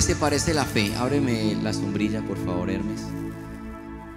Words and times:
se 0.00 0.14
parece 0.14 0.54
la 0.54 0.64
fe. 0.64 0.94
Ábreme 0.94 1.56
la 1.62 1.72
sombrilla, 1.72 2.24
por 2.24 2.38
favor, 2.44 2.70
Hermes. 2.70 3.00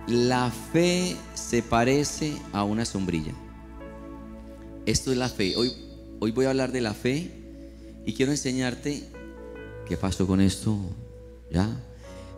La 0.08 0.52
fe 0.52 1.16
se 1.34 1.64
parece 1.64 2.38
a 2.54 2.64
una 2.64 2.86
sombrilla. 2.86 3.34
Esto 4.86 5.12
es 5.12 5.18
la 5.18 5.30
fe. 5.30 5.56
Hoy, 5.56 5.74
hoy 6.20 6.32
voy 6.32 6.46
a 6.46 6.50
hablar 6.50 6.72
de 6.72 6.82
la 6.82 6.94
fe 6.94 7.32
y 8.06 8.14
quiero 8.14 8.32
enseñarte 8.32 9.04
qué 9.88 9.98
pasó 9.98 10.28
con 10.28 10.42
esto. 10.42 10.78
¿Ya? 11.50 11.70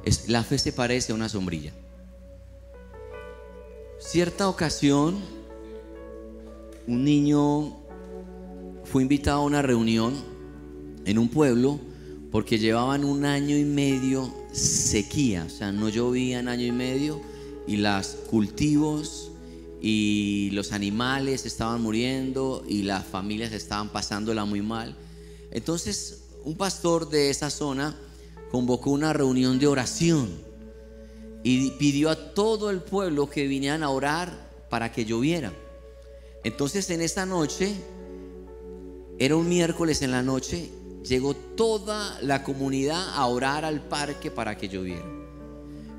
Es, 0.06 0.30
la 0.30 0.44
fe 0.44 0.58
se 0.58 0.72
parece 0.72 1.12
a 1.12 1.16
una 1.16 1.28
sombrilla. 1.28 1.74
Cierta 4.00 4.48
ocasión, 4.48 5.20
un 6.88 7.04
niño 7.04 7.76
fue 8.86 9.02
invitado 9.02 9.42
a 9.42 9.46
una 9.46 9.62
reunión 9.62 10.14
en 11.06 11.18
un 11.18 11.30
pueblo 11.30 11.80
porque 12.34 12.58
llevaban 12.58 13.06
un 13.06 13.26
año 13.26 13.56
y 13.56 13.64
medio 13.64 14.34
sequía, 14.52 15.44
o 15.46 15.50
sea, 15.52 15.72
no 15.72 15.88
llovía 15.88 16.40
en 16.40 16.48
año 16.48 16.66
y 16.66 16.72
medio 16.72 17.22
y 17.68 17.78
los 17.78 18.08
cultivos 18.28 19.30
y 19.80 20.50
los 20.52 20.72
animales 20.72 21.46
estaban 21.46 21.84
muriendo 21.84 22.64
y 22.68 22.82
las 22.82 23.06
familias 23.06 23.54
estaban 23.54 23.90
pasándola 23.90 24.46
muy 24.46 24.64
mal. 24.64 24.96
Entonces, 25.52 26.24
un 26.44 26.58
pastor 26.58 27.08
de 27.08 27.30
esa 27.30 27.52
zona 27.52 27.96
convocó 28.50 28.90
una 28.90 29.14
reunión 29.14 29.60
de 29.60 29.68
oración 29.68 30.28
y 31.44 31.70
pidió 31.72 32.10
a 32.10 32.34
todo 32.34 32.72
el 32.72 32.82
pueblo 32.82 33.30
que 33.30 33.46
vinieran 33.46 33.84
a 33.84 33.92
orar 33.92 34.50
para 34.72 34.92
que 34.92 35.06
lloviera. 35.06 35.54
Entonces, 36.44 36.90
en 36.90 37.02
esa 37.02 37.28
noche, 37.28 37.76
era 39.20 39.36
un 39.36 39.48
miércoles 39.48 40.02
en 40.02 40.10
la 40.10 40.24
noche, 40.24 40.72
llegó 41.04 41.36
toda 41.36 42.20
la 42.22 42.44
comunidad 42.44 43.10
a 43.14 43.28
orar 43.28 43.66
al 43.66 43.82
parque 43.82 44.32
para 44.32 44.58
que 44.58 44.70
lloviera. 44.70 45.06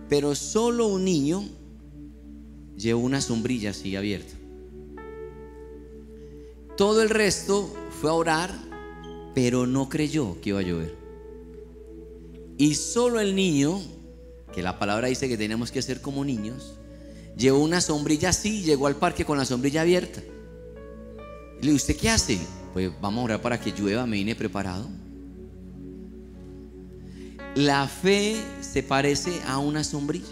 Pero 0.08 0.34
solo 0.34 0.86
un 0.86 1.04
niño 1.04 1.44
llevó 2.76 3.00
una 3.00 3.20
sombrilla 3.20 3.70
así 3.70 3.96
abierta. 3.96 4.34
Todo 6.76 7.02
el 7.02 7.10
resto 7.10 7.72
fue 8.00 8.10
a 8.10 8.14
orar, 8.14 8.54
pero 9.34 9.66
no 9.66 9.88
creyó 9.88 10.40
que 10.40 10.50
iba 10.50 10.58
a 10.58 10.62
llover. 10.62 10.96
Y 12.58 12.74
solo 12.74 13.20
el 13.20 13.34
niño, 13.34 13.80
que 14.52 14.62
la 14.62 14.78
palabra 14.78 15.08
dice 15.08 15.28
que 15.28 15.36
tenemos 15.36 15.70
que 15.70 15.82
ser 15.82 16.00
como 16.00 16.24
niños, 16.24 16.74
llevó 17.36 17.58
una 17.58 17.80
sombrilla 17.80 18.30
así, 18.30 18.62
llegó 18.62 18.86
al 18.86 18.96
parque 18.96 19.24
con 19.24 19.38
la 19.38 19.44
sombrilla 19.44 19.82
abierta. 19.82 20.20
Y 21.60 21.66
le 21.66 21.72
dije, 21.72 21.74
¿usted 21.74 21.96
qué 21.96 22.10
hace? 22.10 22.38
Pues 22.74 22.90
vamos 23.00 23.20
a 23.20 23.24
orar 23.26 23.40
para 23.40 23.60
que 23.60 23.70
llueva, 23.70 24.04
me 24.04 24.16
vine 24.16 24.34
preparado. 24.34 24.88
La 27.54 27.86
fe 27.86 28.34
se 28.62 28.82
parece 28.82 29.40
a 29.46 29.58
una 29.58 29.84
sombrilla. 29.84 30.26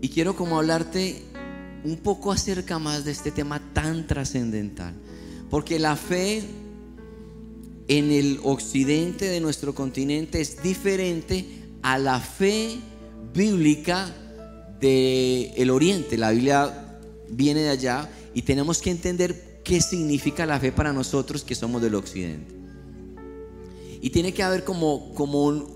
Y 0.00 0.08
quiero 0.08 0.34
como 0.34 0.58
hablarte 0.58 1.22
un 1.84 1.98
poco 1.98 2.32
acerca 2.32 2.78
más 2.78 3.04
de 3.04 3.12
este 3.12 3.30
tema 3.30 3.60
tan 3.74 4.06
trascendental. 4.06 4.94
Porque 5.50 5.78
la 5.78 5.94
fe 5.96 6.42
en 7.86 8.10
el 8.10 8.40
occidente 8.44 9.26
de 9.26 9.40
nuestro 9.40 9.74
continente 9.74 10.40
es 10.40 10.62
diferente 10.62 11.44
a 11.82 11.98
la 11.98 12.18
fe 12.18 12.78
bíblica 13.34 14.10
del 14.80 15.68
oriente. 15.68 16.16
La 16.16 16.30
Biblia 16.30 16.98
viene 17.28 17.60
de 17.60 17.68
allá 17.68 18.08
y 18.32 18.40
tenemos 18.40 18.80
que 18.80 18.90
entender 18.90 19.51
qué 19.64 19.80
significa 19.80 20.46
la 20.46 20.58
fe 20.58 20.72
para 20.72 20.92
nosotros 20.92 21.44
que 21.44 21.54
somos 21.54 21.82
del 21.82 21.94
occidente. 21.94 22.54
Y 24.00 24.10
tiene 24.10 24.34
que 24.34 24.42
haber 24.42 24.64
como, 24.64 25.14
como 25.14 25.66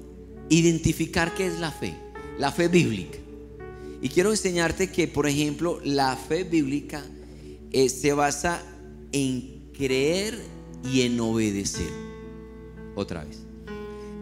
identificar 0.49 1.35
qué 1.35 1.47
es 1.47 1.59
la 1.61 1.71
fe, 1.71 1.95
la 2.39 2.51
fe 2.51 2.69
bíblica. 2.69 3.19
Y 4.03 4.09
quiero 4.09 4.31
enseñarte 4.31 4.91
que, 4.91 5.09
por 5.09 5.27
ejemplo, 5.27 5.81
la 5.85 6.17
fe 6.17 6.45
bíblica 6.45 7.05
eh, 7.73 7.89
se 7.89 8.13
basa 8.13 8.63
en 9.13 9.71
creer 9.77 10.39
y 10.85 11.03
en 11.03 11.19
obedecer. 11.21 11.91
Otra 12.95 13.25
vez. 13.25 13.39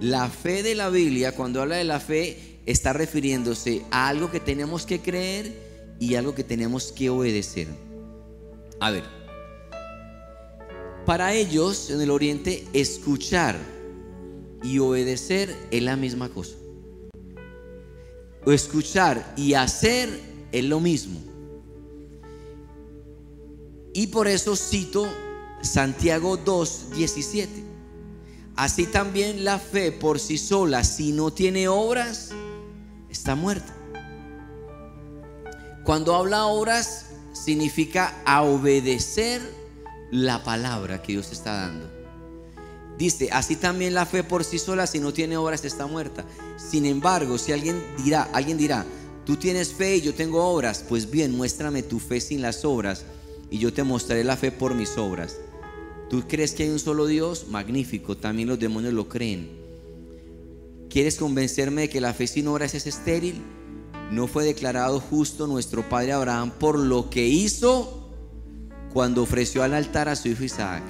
La 0.01 0.29
fe 0.29 0.63
de 0.63 0.75
la 0.75 0.91
Biblia, 0.91 1.33
cuando 1.33 1.63
habla 1.63 1.77
de 1.77 1.85
la 1.85 2.01
fe, 2.01 2.59
está 2.67 2.93
refiriéndose 2.93 3.83
a 3.91 4.09
algo 4.09 4.31
que 4.31 4.41
tenemos 4.41 4.87
que 4.87 5.01
creer 5.01 5.53
y 6.01 6.15
algo 6.17 6.35
que 6.35 6.45
tenemos 6.45 6.93
que 6.93 7.11
obedecer. 7.11 7.69
A 8.81 8.91
ver, 8.91 9.05
para 11.05 11.35
ellos 11.35 11.91
en 11.91 12.01
el 12.01 12.11
oriente, 12.11 12.67
escuchar 12.73 13.57
y 14.63 14.79
obedecer 14.79 15.55
es 15.71 15.83
la 15.83 15.97
misma 15.97 16.29
cosa. 16.29 16.55
O 18.47 18.53
escuchar 18.53 19.35
y 19.37 19.55
hacer 19.55 20.09
es 20.53 20.65
lo 20.65 20.81
mismo. 20.81 21.21
Y 23.93 24.09
por 24.09 24.27
eso 24.27 24.57
cito 24.57 25.07
Santiago 25.63 26.37
2, 26.37 26.91
17. 26.97 27.51
Así 28.57 28.87
también 28.87 29.45
la 29.45 29.59
fe 29.59 29.93
por 29.93 30.21
sí 30.21 30.39
sola, 30.39 30.85
si 30.85 31.13
no 31.13 31.33
tiene 31.33 31.69
obras, 31.69 32.31
está 33.11 33.35
muerta. 33.35 33.75
Cuando 35.85 36.15
habla 36.15 36.47
obras, 36.47 37.07
significa 37.33 38.23
a 38.25 38.43
obedecer 38.43 39.64
la 40.11 40.43
palabra 40.43 41.03
que 41.03 41.13
Dios 41.13 41.33
está 41.33 41.55
dando. 41.55 41.95
Dice, 42.99 43.29
así 43.33 43.57
también 43.57 43.95
la 43.95 44.07
fe 44.07 44.23
por 44.23 44.45
sí 44.45 44.59
sola, 44.59 44.87
si 44.87 45.01
no 45.01 45.13
tiene 45.13 45.37
obras, 45.37 45.65
está 45.65 45.87
muerta. 45.87 46.25
Sin 46.57 46.87
embargo, 46.87 47.39
si 47.39 47.53
alguien 47.53 47.83
dirá, 48.03 48.29
alguien 48.33 48.57
dirá, 48.57 48.87
tú 49.25 49.37
tienes 49.37 49.73
fe 49.73 49.97
y 49.97 50.01
yo 50.03 50.15
tengo 50.15 50.45
obras, 50.45 50.85
pues 50.89 51.11
bien, 51.11 51.37
muéstrame 51.37 51.83
tu 51.83 51.99
fe 51.99 52.21
sin 52.21 52.41
las 52.41 52.65
obras 52.65 53.05
y 53.51 53.59
yo 53.59 53.73
te 53.73 53.83
mostraré 53.83 54.23
la 54.23 54.37
fe 54.37 54.53
por 54.53 54.75
mis 54.75 54.97
obras. 54.97 55.39
¿Tú 56.09 56.23
crees 56.29 56.53
que 56.53 56.65
hay 56.65 56.71
un 56.71 56.79
solo 56.79 57.07
Dios? 57.07 57.49
Magnífico, 57.49 58.17
también 58.17 58.49
los 58.49 58.61
demonios 58.61 58.93
lo 58.93 59.09
creen. 59.09 59.51
¿Quieres 60.89 61.17
convencerme 61.17 61.83
de 61.83 61.89
que 61.89 62.01
la 62.01 62.15
fe 62.15 62.29
sin 62.29 62.47
obras 62.47 62.75
es 62.75 62.87
estéril? 62.87 63.43
¿No 64.13 64.29
fue 64.29 64.45
declarado 64.45 65.01
justo 65.01 65.49
nuestro 65.49 65.89
padre 65.89 66.13
Abraham 66.13 66.53
por 66.61 66.79
lo 66.79 67.11
que 67.11 67.27
hizo 67.27 68.04
cuando 68.95 69.23
ofreció 69.23 69.63
al 69.63 69.75
altar 69.75 70.09
a 70.09 70.17
su 70.17 70.29
hijo 70.29 70.45
Isaac? 70.45 70.83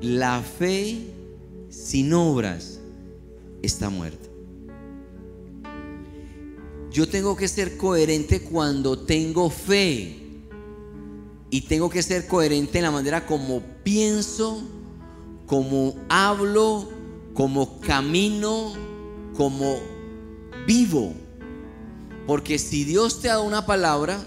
La 0.00 0.42
fe 0.42 1.12
sin 1.70 2.12
obras 2.12 2.78
está 3.62 3.90
muerta. 3.90 4.28
Yo 6.92 7.08
tengo 7.08 7.34
que 7.34 7.48
ser 7.48 7.76
coherente 7.76 8.42
cuando 8.42 8.96
tengo 8.96 9.50
fe. 9.50 10.20
Y 11.50 11.62
tengo 11.62 11.88
que 11.88 12.02
ser 12.02 12.26
coherente 12.26 12.78
en 12.78 12.84
la 12.84 12.90
manera 12.90 13.26
como 13.26 13.62
pienso, 13.82 14.62
como 15.46 15.96
hablo, 16.08 16.88
como 17.32 17.80
camino, 17.80 18.72
como 19.36 19.76
vivo. 20.66 21.14
Porque 22.26 22.58
si 22.58 22.84
Dios 22.84 23.20
te 23.20 23.28
da 23.28 23.40
una 23.40 23.66
palabra 23.66 24.24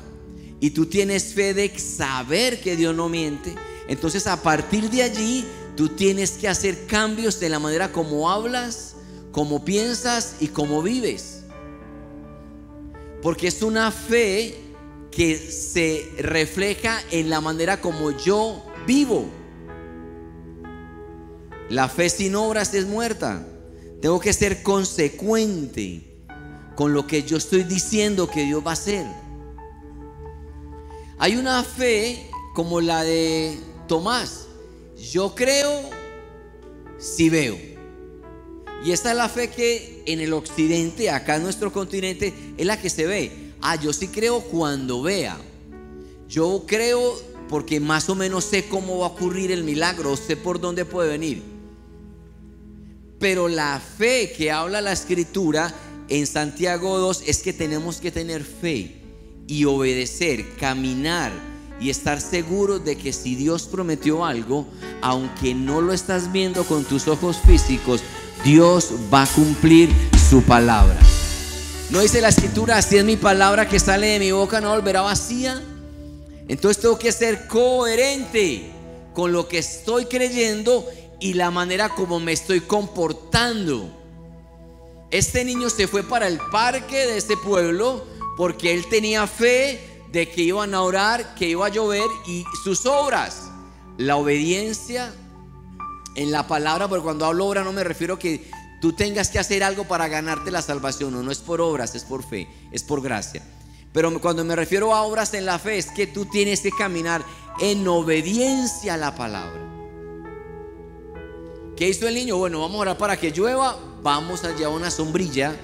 y 0.59 0.71
tú 0.71 0.85
tienes 0.85 1.33
fe 1.33 1.53
de 1.53 1.77
saber 1.77 2.61
que 2.61 2.75
Dios 2.75 2.95
no 2.95 3.09
miente, 3.09 3.55
entonces 3.87 4.27
a 4.27 4.41
partir 4.41 4.89
de 4.89 5.03
allí 5.03 5.45
tú 5.75 5.89
tienes 5.89 6.31
que 6.31 6.47
hacer 6.47 6.87
cambios 6.87 7.39
de 7.39 7.49
la 7.49 7.59
manera 7.59 7.91
como 7.91 8.29
hablas, 8.29 8.95
como 9.31 9.63
piensas 9.63 10.35
y 10.39 10.47
como 10.47 10.81
vives. 10.81 11.43
Porque 13.21 13.47
es 13.47 13.61
una 13.61 13.91
fe 13.91 14.55
que 15.11 15.37
se 15.37 16.11
refleja 16.19 17.01
en 17.11 17.29
la 17.29 17.41
manera 17.41 17.81
como 17.81 18.11
yo 18.11 18.63
vivo. 18.85 19.29
La 21.69 21.89
fe 21.89 22.09
sin 22.09 22.35
obras 22.35 22.73
es 22.73 22.85
muerta. 22.85 23.45
Tengo 24.01 24.19
que 24.19 24.33
ser 24.33 24.63
consecuente 24.63 26.03
con 26.75 26.93
lo 26.93 27.07
que 27.07 27.23
yo 27.23 27.37
estoy 27.37 27.63
diciendo 27.63 28.29
que 28.29 28.43
Dios 28.43 28.63
va 28.65 28.71
a 28.71 28.73
hacer. 28.73 29.05
Hay 31.19 31.35
una 31.35 31.63
fe 31.63 32.29
como 32.53 32.79
la 32.79 33.03
de 33.03 33.57
Tomás. 33.87 34.45
Yo 35.11 35.33
creo 35.33 35.89
si 36.99 37.29
veo. 37.29 37.57
Y 38.85 38.91
esta 38.91 39.11
es 39.11 39.17
la 39.17 39.27
fe 39.27 39.49
que 39.49 40.03
en 40.05 40.19
el 40.19 40.31
occidente, 40.33 41.09
acá 41.09 41.37
en 41.37 41.43
nuestro 41.43 41.73
continente, 41.73 42.33
es 42.55 42.65
la 42.65 42.79
que 42.79 42.91
se 42.91 43.07
ve. 43.07 43.53
Ah, 43.61 43.75
yo 43.75 43.93
sí 43.93 44.09
creo 44.09 44.41
cuando 44.41 45.01
vea. 45.01 45.37
Yo 46.29 46.65
creo 46.67 47.19
porque 47.49 47.79
más 47.79 48.09
o 48.09 48.15
menos 48.15 48.45
sé 48.45 48.67
cómo 48.67 48.99
va 48.99 49.07
a 49.07 49.09
ocurrir 49.09 49.51
el 49.51 49.63
milagro, 49.63 50.15
sé 50.17 50.37
por 50.37 50.59
dónde 50.61 50.85
puede 50.85 51.09
venir. 51.09 51.41
Pero 53.19 53.47
la 53.47 53.79
fe 53.79 54.31
que 54.37 54.51
habla 54.51 54.81
la 54.81 54.91
escritura 54.91 55.73
en 56.09 56.27
Santiago 56.27 56.99
2 56.99 57.23
es 57.25 57.39
que 57.39 57.53
tenemos 57.53 57.99
que 57.99 58.11
tener 58.11 58.43
fe 58.43 59.06
y 59.47 59.65
obedecer, 59.65 60.55
caminar 60.57 61.31
y 61.79 61.89
estar 61.89 62.19
seguro 62.19 62.79
de 62.79 62.97
que 62.97 63.13
si 63.13 63.35
Dios 63.35 63.63
prometió 63.63 64.25
algo, 64.25 64.67
aunque 65.01 65.53
no 65.53 65.81
lo 65.81 65.93
estás 65.93 66.31
viendo 66.31 66.63
con 66.65 66.83
tus 66.83 67.07
ojos 67.07 67.37
físicos, 67.45 68.01
Dios 68.43 68.91
va 69.13 69.23
a 69.23 69.27
cumplir 69.27 69.89
su 70.29 70.41
palabra. 70.43 70.97
No 71.89 72.01
dice 72.01 72.19
la 72.19 72.29
escritura, 72.29 72.77
así 72.77 72.97
es 72.97 73.05
mi 73.05 73.15
palabra 73.15 73.67
que 73.67 73.79
sale 73.79 74.07
de 74.07 74.19
mi 74.19 74.31
boca, 74.31 74.59
no 74.59 74.71
volverá 74.71 75.01
vacía. 75.01 75.61
Entonces 76.47 76.81
tengo 76.81 76.99
que 76.99 77.11
ser 77.11 77.47
coherente 77.47 78.71
con 79.13 79.31
lo 79.31 79.47
que 79.47 79.59
estoy 79.59 80.05
creyendo 80.05 80.85
y 81.19 81.33
la 81.33 81.49
manera 81.51 81.89
como 81.89 82.19
me 82.19 82.33
estoy 82.33 82.61
comportando. 82.61 83.89
Este 85.09 85.45
niño 85.45 85.69
se 85.69 85.87
fue 85.87 86.03
para 86.03 86.27
el 86.27 86.39
parque 86.51 87.07
de 87.07 87.17
este 87.17 87.37
pueblo 87.37 88.05
porque 88.37 88.73
él 88.73 88.87
tenía 88.87 89.25
fe 89.27 90.05
de 90.11 90.29
que 90.29 90.43
iban 90.43 90.73
a 90.73 90.83
orar, 90.83 91.33
que 91.35 91.49
iba 91.49 91.65
a 91.65 91.69
llover 91.69 92.07
y 92.27 92.45
sus 92.63 92.85
obras, 92.85 93.49
la 93.97 94.15
obediencia 94.15 95.13
en 96.15 96.31
la 96.31 96.47
palabra, 96.47 96.87
porque 96.87 97.03
cuando 97.03 97.25
hablo 97.25 97.47
obra 97.47 97.63
no 97.63 97.73
me 97.73 97.83
refiero 97.83 98.13
a 98.13 98.19
que 98.19 98.49
tú 98.79 98.93
tengas 98.93 99.29
que 99.29 99.39
hacer 99.39 99.63
algo 99.63 99.85
para 99.85 100.07
ganarte 100.07 100.51
la 100.51 100.61
salvación, 100.61 101.13
no, 101.13 101.23
no 101.23 101.31
es 101.31 101.39
por 101.39 101.59
obras, 101.61 101.95
es 101.95 102.03
por 102.03 102.23
fe, 102.23 102.47
es 102.71 102.83
por 102.83 103.01
gracia. 103.01 103.43
Pero 103.91 104.21
cuando 104.21 104.45
me 104.45 104.55
refiero 104.55 104.93
a 104.93 105.01
obras 105.01 105.33
en 105.33 105.45
la 105.45 105.57
fe 105.57 105.79
es 105.79 105.87
que 105.87 106.05
tú 106.05 106.25
tienes 106.25 106.61
que 106.61 106.71
caminar 106.71 107.23
en 107.59 107.87
obediencia 107.87 108.93
a 108.93 108.97
la 108.97 109.15
palabra. 109.15 109.63
¿Qué 111.75 111.89
hizo 111.89 112.07
el 112.07 112.15
niño? 112.15 112.37
Bueno, 112.37 112.61
vamos 112.61 112.77
a 112.77 112.81
orar 112.81 112.97
para 112.97 113.17
que 113.17 113.31
llueva, 113.31 113.77
vamos 114.03 114.43
a 114.43 114.55
llevar 114.55 114.75
una 114.75 114.91
sombrilla 114.91 115.55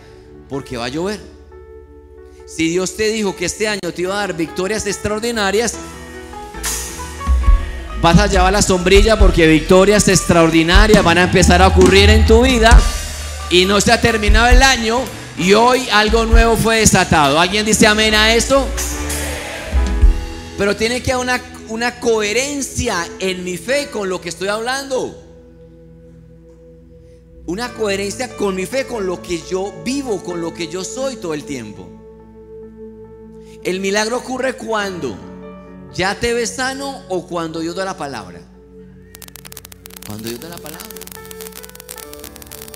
porque 0.49 0.77
va 0.77 0.85
a 0.85 0.89
llover. 0.89 1.32
Si 2.45 2.69
Dios 2.69 2.97
te 2.97 3.09
dijo 3.09 3.35
que 3.35 3.45
este 3.45 3.69
año 3.69 3.79
te 3.95 4.01
iba 4.01 4.15
a 4.15 4.19
dar 4.19 4.35
victorias 4.35 4.85
extraordinarias, 4.85 5.75
vas 8.01 8.19
a 8.19 8.27
llevar 8.27 8.51
la 8.51 8.61
sombrilla 8.61 9.17
porque 9.17 9.47
victorias 9.47 10.09
extraordinarias 10.09 11.01
van 11.03 11.19
a 11.19 11.23
empezar 11.23 11.61
a 11.61 11.67
ocurrir 11.67 12.09
en 12.09 12.25
tu 12.25 12.41
vida 12.41 12.77
y 13.49 13.65
no 13.65 13.79
se 13.79 13.93
ha 13.93 14.01
terminado 14.01 14.47
el 14.47 14.61
año 14.61 14.99
y 15.37 15.53
hoy 15.53 15.87
algo 15.89 16.25
nuevo 16.25 16.57
fue 16.57 16.79
desatado. 16.79 17.39
¿Alguien 17.39 17.65
dice 17.65 17.87
amén 17.87 18.13
a 18.13 18.35
eso? 18.35 18.67
Pero 20.57 20.75
tiene 20.75 21.01
que 21.01 21.13
haber 21.13 21.41
una 21.69 21.99
coherencia 22.01 23.07
en 23.19 23.45
mi 23.45 23.55
fe 23.55 23.89
con 23.89 24.09
lo 24.09 24.19
que 24.19 24.27
estoy 24.27 24.49
hablando. 24.49 25.17
Una 27.45 27.73
coherencia 27.73 28.35
con 28.35 28.53
mi 28.53 28.65
fe, 28.65 28.85
con 28.85 29.07
lo 29.07 29.21
que 29.21 29.41
yo 29.49 29.73
vivo, 29.85 30.21
con 30.23 30.41
lo 30.41 30.53
que 30.53 30.67
yo 30.67 30.83
soy 30.83 31.15
todo 31.15 31.33
el 31.33 31.45
tiempo. 31.45 32.02
El 33.63 33.79
milagro 33.79 34.17
ocurre 34.17 34.57
cuando 34.57 35.17
ya 35.93 36.19
te 36.19 36.33
ves 36.33 36.57
sano 36.57 37.05
o 37.07 37.25
cuando 37.25 37.61
Dios 37.61 37.75
da 37.75 37.85
la 37.85 37.95
palabra. 37.95 38.41
Cuando 40.05 40.27
Dios 40.27 40.41
da 40.41 40.49
la 40.49 40.57
palabra. 40.57 40.85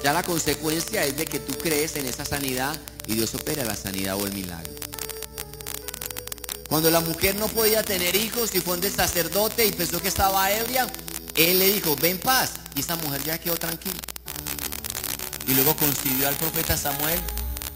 Ya 0.02 0.14
la 0.14 0.24
consecuencia 0.24 1.04
es 1.04 1.18
de 1.18 1.26
que 1.26 1.40
tú 1.40 1.54
crees 1.58 1.98
en 1.98 2.06
esa 2.06 2.24
sanidad 2.24 2.74
y 3.06 3.16
Dios 3.16 3.36
opera 3.36 3.66
la 3.66 3.76
sanidad 3.76 4.16
o 4.16 4.26
el 4.26 4.34
milagro. 4.34 4.72
Cuando 6.70 6.90
la 6.90 7.02
mujer 7.02 7.36
no 7.36 7.48
podía 7.48 7.84
tener 7.84 8.16
hijos 8.16 8.56
y 8.56 8.62
fue 8.62 8.74
donde 8.74 8.88
el 8.88 8.94
sacerdote 8.94 9.66
y 9.66 9.74
pensó 9.74 10.02
que 10.02 10.08
estaba 10.08 10.50
ebria, 10.52 10.88
él 11.36 11.60
le 11.60 11.74
dijo, 11.74 11.98
ven 11.98 12.18
paz. 12.18 12.52
Y 12.76 12.80
esa 12.80 12.96
mujer 12.96 13.22
ya 13.26 13.38
quedó 13.38 13.58
tranquila. 13.58 13.98
Y 15.48 15.54
luego 15.54 15.76
concibió 15.76 16.30
al 16.30 16.36
profeta 16.36 16.78
Samuel 16.78 17.20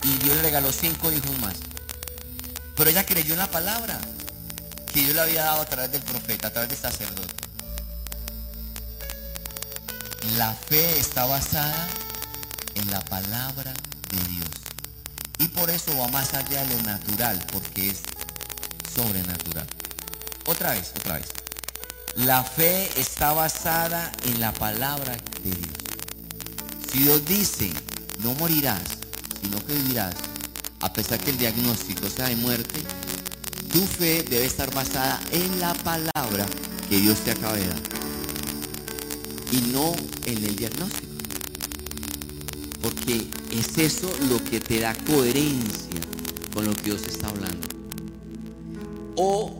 y 0.03 0.23
Dios 0.23 0.37
le 0.37 0.43
regaló 0.43 0.71
cinco 0.71 1.11
hijos 1.11 1.37
más. 1.39 1.70
Pero 2.81 2.89
ella 2.89 3.05
creyó 3.05 3.33
en 3.33 3.39
la 3.39 3.51
palabra 3.51 3.99
que 4.91 5.01
Dios 5.01 5.13
le 5.13 5.21
había 5.21 5.43
dado 5.43 5.61
a 5.61 5.65
través 5.65 5.91
del 5.91 6.01
profeta, 6.01 6.47
a 6.47 6.51
través 6.51 6.69
del 6.69 6.79
sacerdote. 6.79 7.35
La 10.35 10.51
fe 10.55 10.97
está 10.97 11.25
basada 11.25 11.87
en 12.73 12.89
la 12.89 12.99
palabra 13.01 13.71
de 14.09 14.33
Dios. 14.33 14.49
Y 15.37 15.47
por 15.49 15.69
eso 15.69 15.95
va 15.95 16.07
más 16.07 16.33
allá 16.33 16.65
de 16.65 16.75
lo 16.75 16.81
natural, 16.81 17.45
porque 17.51 17.91
es 17.91 18.01
sobrenatural. 18.95 19.67
Otra 20.47 20.71
vez, 20.71 20.91
otra 20.97 21.19
vez. 21.19 21.27
La 22.15 22.43
fe 22.43 22.89
está 22.99 23.31
basada 23.33 24.11
en 24.23 24.41
la 24.41 24.53
palabra 24.53 25.15
de 25.43 25.51
Dios. 25.51 25.77
Si 26.91 27.03
Dios 27.03 27.23
dice, 27.25 27.71
no 28.23 28.33
morirás, 28.33 28.81
sino 29.39 29.63
que 29.67 29.75
vivirás, 29.75 30.15
a 30.81 30.91
pesar 30.91 31.19
que 31.19 31.31
el 31.31 31.37
diagnóstico 31.37 32.09
sea 32.09 32.27
de 32.29 32.35
muerte, 32.35 32.81
tu 33.71 33.79
fe 33.81 34.23
debe 34.23 34.45
estar 34.45 34.73
basada 34.73 35.21
en 35.31 35.59
la 35.59 35.73
palabra 35.75 36.45
que 36.89 36.97
Dios 36.97 37.19
te 37.19 37.31
acaba 37.31 37.55
de 37.55 37.67
dar. 37.67 37.81
Y 39.51 39.57
no 39.71 39.93
en 40.25 40.43
el 40.43 40.55
diagnóstico. 40.55 41.07
Porque 42.81 43.27
es 43.51 43.77
eso 43.77 44.11
lo 44.29 44.43
que 44.43 44.59
te 44.59 44.79
da 44.79 44.95
coherencia 45.05 46.01
con 46.53 46.65
lo 46.65 46.73
que 46.73 46.83
Dios 46.83 47.03
está 47.03 47.27
hablando. 47.27 47.67
O 49.15 49.53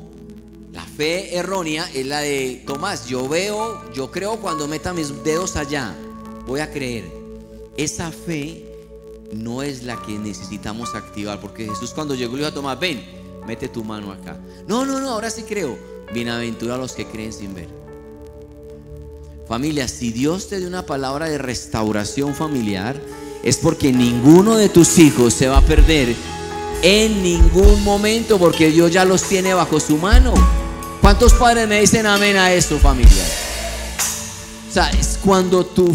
la 0.73 0.83
fe 0.83 1.35
errónea 1.35 1.89
es 1.93 2.05
la 2.05 2.21
de 2.21 2.63
Tomás, 2.65 3.07
yo 3.07 3.29
veo, 3.29 3.93
yo 3.93 4.09
creo 4.11 4.37
cuando 4.37 4.67
meta 4.67 4.93
mis 4.93 5.23
dedos 5.23 5.55
allá, 5.55 5.95
voy 6.47 6.61
a 6.61 6.71
creer. 6.71 7.05
Esa 7.77 8.11
fe 8.11 8.70
no 9.33 9.63
es 9.63 9.83
la 9.83 10.01
que 10.01 10.17
necesitamos 10.17 10.95
activar, 10.95 11.39
porque 11.39 11.65
Jesús 11.65 11.91
cuando 11.91 12.15
llegó 12.15 12.33
le 12.33 12.39
dijo 12.39 12.49
a 12.49 12.53
Tomás, 12.53 12.79
ven, 12.79 13.03
mete 13.45 13.67
tu 13.67 13.83
mano 13.83 14.11
acá. 14.11 14.39
No, 14.67 14.85
no, 14.85 14.99
no, 14.99 15.09
ahora 15.11 15.29
sí 15.29 15.43
creo. 15.43 15.77
Bienaventurados 16.13 16.81
los 16.81 16.91
que 16.93 17.05
creen 17.05 17.31
sin 17.31 17.53
ver. 17.53 17.69
Familia, 19.47 19.87
si 19.87 20.11
Dios 20.11 20.47
te 20.47 20.59
dio 20.59 20.67
una 20.67 20.85
palabra 20.85 21.27
de 21.27 21.37
restauración 21.37 22.35
familiar, 22.35 23.01
es 23.43 23.57
porque 23.57 23.91
ninguno 23.91 24.55
de 24.55 24.69
tus 24.69 24.97
hijos 24.99 25.33
se 25.33 25.47
va 25.47 25.57
a 25.57 25.61
perder 25.61 26.15
en 26.83 27.21
ningún 27.21 27.83
momento, 27.83 28.37
porque 28.39 28.69
Dios 28.69 28.91
ya 28.91 29.05
los 29.05 29.23
tiene 29.23 29.53
bajo 29.53 29.79
su 29.79 29.97
mano. 29.97 30.33
¿Cuántos 31.01 31.33
padres 31.33 31.67
me 31.67 31.81
dicen 31.81 32.05
amén 32.05 32.37
a 32.37 32.53
eso, 32.53 32.77
familia? 32.77 33.23
O 34.69 34.73
sea, 34.73 34.89
es 34.91 35.19
cuando 35.21 35.65
tu 35.65 35.93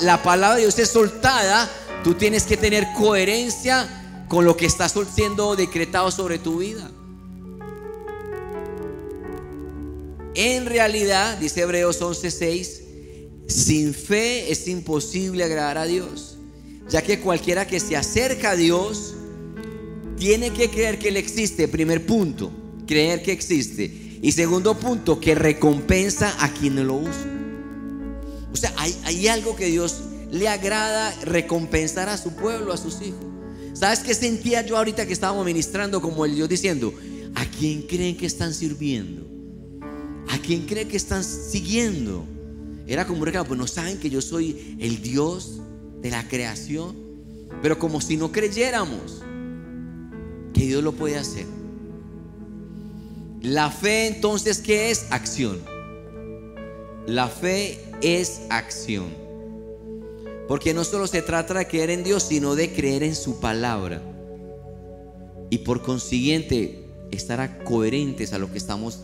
la 0.00 0.22
palabra 0.22 0.56
de 0.56 0.62
Dios 0.62 0.78
es 0.78 0.90
soltada, 0.90 1.68
tú 2.06 2.14
tienes 2.14 2.44
que 2.44 2.56
tener 2.56 2.86
coherencia 2.96 4.24
con 4.28 4.44
lo 4.44 4.56
que 4.56 4.64
está 4.64 4.88
siendo 4.88 5.56
decretado 5.56 6.12
sobre 6.12 6.38
tu 6.38 6.58
vida. 6.58 6.88
En 10.36 10.66
realidad, 10.66 11.36
dice 11.38 11.62
Hebreos 11.62 12.00
11:6, 12.00 12.82
sin 13.48 13.92
fe 13.92 14.52
es 14.52 14.68
imposible 14.68 15.42
agradar 15.42 15.78
a 15.78 15.84
Dios, 15.84 16.38
ya 16.88 17.02
que 17.02 17.18
cualquiera 17.18 17.66
que 17.66 17.80
se 17.80 17.96
acerca 17.96 18.50
a 18.50 18.56
Dios 18.56 19.14
tiene 20.16 20.50
que 20.50 20.70
creer 20.70 21.00
que 21.00 21.08
Él 21.08 21.16
existe. 21.16 21.66
Primer 21.66 22.06
punto, 22.06 22.52
creer 22.86 23.20
que 23.24 23.32
existe. 23.32 24.20
Y 24.22 24.30
segundo 24.30 24.78
punto, 24.78 25.18
que 25.18 25.34
recompensa 25.34 26.36
a 26.38 26.54
quien 26.54 26.86
lo 26.86 26.98
usa. 26.98 27.32
O 28.52 28.56
sea, 28.56 28.72
hay, 28.76 29.26
algo 29.26 29.56
que 29.56 29.66
Dios 29.66 30.02
le 30.30 30.48
agrada 30.48 31.12
recompensar 31.22 32.08
a 32.08 32.16
su 32.16 32.34
pueblo, 32.34 32.72
a 32.72 32.76
sus 32.76 33.00
hijos. 33.02 33.24
¿Sabes 33.74 34.00
qué 34.00 34.14
sentía 34.14 34.64
yo 34.64 34.76
ahorita 34.76 35.06
que 35.06 35.12
estábamos 35.12 35.44
ministrando 35.44 36.00
como 36.00 36.24
el 36.24 36.34
Dios 36.34 36.48
diciendo, 36.48 36.94
¿a 37.34 37.44
quién 37.44 37.82
creen 37.82 38.16
que 38.16 38.26
están 38.26 38.54
sirviendo? 38.54 39.26
¿A 40.28 40.38
quién 40.38 40.66
creen 40.66 40.88
que 40.88 40.96
están 40.96 41.22
siguiendo? 41.22 42.24
Era 42.86 43.06
como 43.06 43.20
un 43.20 43.26
reclamo, 43.26 43.48
pues 43.48 43.58
no 43.58 43.66
saben 43.66 43.98
que 43.98 44.10
yo 44.10 44.22
soy 44.22 44.76
el 44.80 45.02
Dios 45.02 45.60
de 46.00 46.10
la 46.10 46.26
creación, 46.26 46.96
pero 47.62 47.78
como 47.78 48.00
si 48.00 48.16
no 48.16 48.32
creyéramos 48.32 49.22
que 50.54 50.66
Dios 50.66 50.82
lo 50.82 50.92
puede 50.92 51.18
hacer. 51.18 51.46
La 53.42 53.70
fe 53.70 54.06
entonces, 54.06 54.58
¿qué 54.58 54.90
es? 54.90 55.06
Acción. 55.10 55.60
La 57.06 57.28
fe 57.28 57.80
es 58.00 58.40
acción. 58.48 59.25
Porque 60.48 60.74
no 60.74 60.84
solo 60.84 61.06
se 61.06 61.22
trata 61.22 61.54
de 61.54 61.66
creer 61.66 61.90
en 61.90 62.04
Dios, 62.04 62.22
sino 62.22 62.54
de 62.54 62.72
creer 62.72 63.02
en 63.02 63.14
su 63.14 63.40
palabra. 63.40 64.00
Y 65.50 65.58
por 65.58 65.82
consiguiente, 65.82 66.86
estar 67.10 67.64
coherentes 67.64 68.32
a 68.32 68.38
lo 68.38 68.50
que 68.50 68.58
estamos 68.58 69.00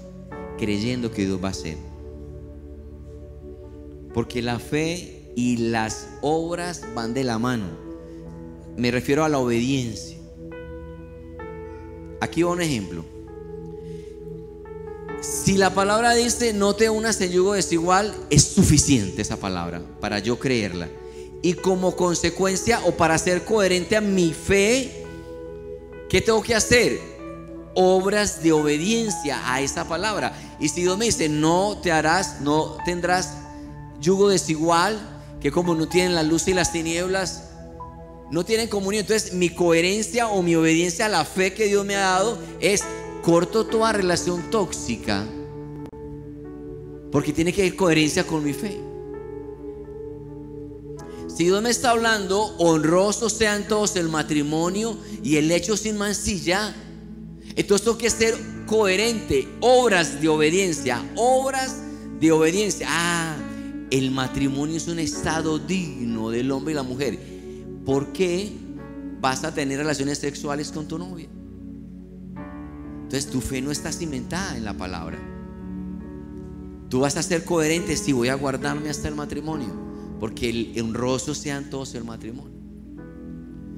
creyendo 0.58 1.10
que 1.10 1.26
Dios 1.26 1.42
va 1.42 1.48
a 1.48 1.52
hacer. 1.52 1.76
Porque 4.14 4.42
la 4.42 4.58
fe 4.58 5.32
y 5.34 5.56
las 5.56 6.08
obras 6.20 6.82
van 6.94 7.14
de 7.14 7.24
la 7.24 7.38
mano. 7.38 7.66
Me 8.76 8.90
refiero 8.90 9.24
a 9.24 9.28
la 9.28 9.38
obediencia. 9.38 10.18
Aquí 12.20 12.42
va 12.42 12.52
un 12.52 12.60
ejemplo. 12.60 13.04
Si 15.20 15.56
la 15.56 15.74
palabra 15.74 16.14
dice 16.14 16.52
no 16.52 16.74
te 16.74 16.90
unas 16.90 17.20
en 17.20 17.30
yugo 17.32 17.54
desigual, 17.54 18.14
es 18.30 18.42
suficiente 18.44 19.22
esa 19.22 19.36
palabra 19.36 19.82
para 20.00 20.18
yo 20.18 20.38
creerla. 20.38 20.88
Y 21.42 21.54
como 21.54 21.96
consecuencia 21.96 22.80
o 22.84 22.92
para 22.92 23.18
ser 23.18 23.44
coherente 23.44 23.96
a 23.96 24.00
mi 24.00 24.32
fe, 24.32 25.04
¿qué 26.08 26.20
tengo 26.20 26.42
que 26.42 26.54
hacer? 26.54 27.12
obras 27.74 28.42
de 28.42 28.52
obediencia 28.52 29.40
a 29.52 29.60
esa 29.60 29.86
palabra. 29.86 30.36
Y 30.60 30.68
si 30.68 30.82
Dios 30.82 30.98
me 30.98 31.06
dice, 31.06 31.28
no 31.28 31.78
te 31.82 31.92
harás, 31.92 32.40
no 32.40 32.76
tendrás 32.84 33.34
yugo 34.00 34.28
desigual, 34.28 35.00
que 35.40 35.50
como 35.50 35.74
no 35.74 35.88
tienen 35.88 36.14
la 36.14 36.22
luz 36.22 36.48
y 36.48 36.54
las 36.54 36.72
tinieblas, 36.72 37.50
no 38.30 38.44
tienen 38.44 38.68
comunión. 38.68 39.02
Entonces 39.02 39.32
mi 39.32 39.50
coherencia 39.50 40.28
o 40.28 40.42
mi 40.42 40.54
obediencia 40.54 41.06
a 41.06 41.08
la 41.08 41.24
fe 41.24 41.54
que 41.54 41.66
Dios 41.66 41.84
me 41.84 41.96
ha 41.96 42.00
dado 42.00 42.38
es 42.60 42.82
corto 43.22 43.66
toda 43.66 43.92
relación 43.92 44.50
tóxica, 44.50 45.24
porque 47.10 47.32
tiene 47.32 47.52
que 47.52 47.62
haber 47.62 47.76
coherencia 47.76 48.26
con 48.26 48.44
mi 48.44 48.52
fe. 48.52 48.91
Si 51.34 51.44
Dios 51.44 51.62
me 51.62 51.70
está 51.70 51.90
hablando, 51.90 52.42
honrosos 52.58 53.32
sean 53.32 53.66
todos 53.66 53.96
el 53.96 54.08
matrimonio 54.08 54.98
y 55.22 55.36
el 55.36 55.50
hecho 55.50 55.76
sin 55.76 55.96
mancilla, 55.96 56.74
entonces 57.56 57.84
tengo 57.84 57.98
que 57.98 58.10
ser 58.10 58.34
coherente, 58.66 59.48
obras 59.60 60.20
de 60.20 60.28
obediencia, 60.28 61.02
obras 61.16 61.78
de 62.20 62.32
obediencia. 62.32 62.86
Ah, 62.90 63.36
el 63.90 64.10
matrimonio 64.10 64.76
es 64.76 64.88
un 64.88 64.98
estado 64.98 65.58
digno 65.58 66.30
del 66.30 66.50
hombre 66.50 66.72
y 66.72 66.76
la 66.76 66.82
mujer. 66.82 67.18
¿Por 67.84 68.12
qué 68.12 68.52
vas 69.20 69.44
a 69.44 69.54
tener 69.54 69.78
relaciones 69.78 70.18
sexuales 70.18 70.70
con 70.70 70.86
tu 70.86 70.98
novia? 70.98 71.28
Entonces 73.02 73.30
tu 73.30 73.40
fe 73.40 73.60
no 73.60 73.70
está 73.70 73.92
cimentada 73.92 74.56
en 74.56 74.64
la 74.64 74.74
palabra. 74.74 75.18
Tú 76.88 77.00
vas 77.00 77.16
a 77.16 77.22
ser 77.22 77.44
coherente 77.44 77.96
si 77.96 78.12
voy 78.12 78.28
a 78.28 78.34
guardarme 78.34 78.88
hasta 78.88 79.08
el 79.08 79.14
matrimonio, 79.14 79.91
porque 80.22 80.50
el 80.50 80.80
honroso 80.80 81.34
sean 81.34 81.68
todos 81.68 81.96
el 81.96 82.04
matrimonio. 82.04 82.56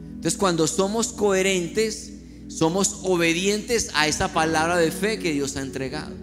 Entonces 0.08 0.36
cuando 0.36 0.66
somos 0.66 1.14
coherentes, 1.14 2.12
somos 2.48 3.00
obedientes 3.04 3.88
a 3.94 4.08
esa 4.08 4.28
palabra 4.28 4.76
de 4.76 4.90
fe 4.90 5.18
que 5.18 5.32
Dios 5.32 5.56
ha 5.56 5.62
entregado. 5.62 6.14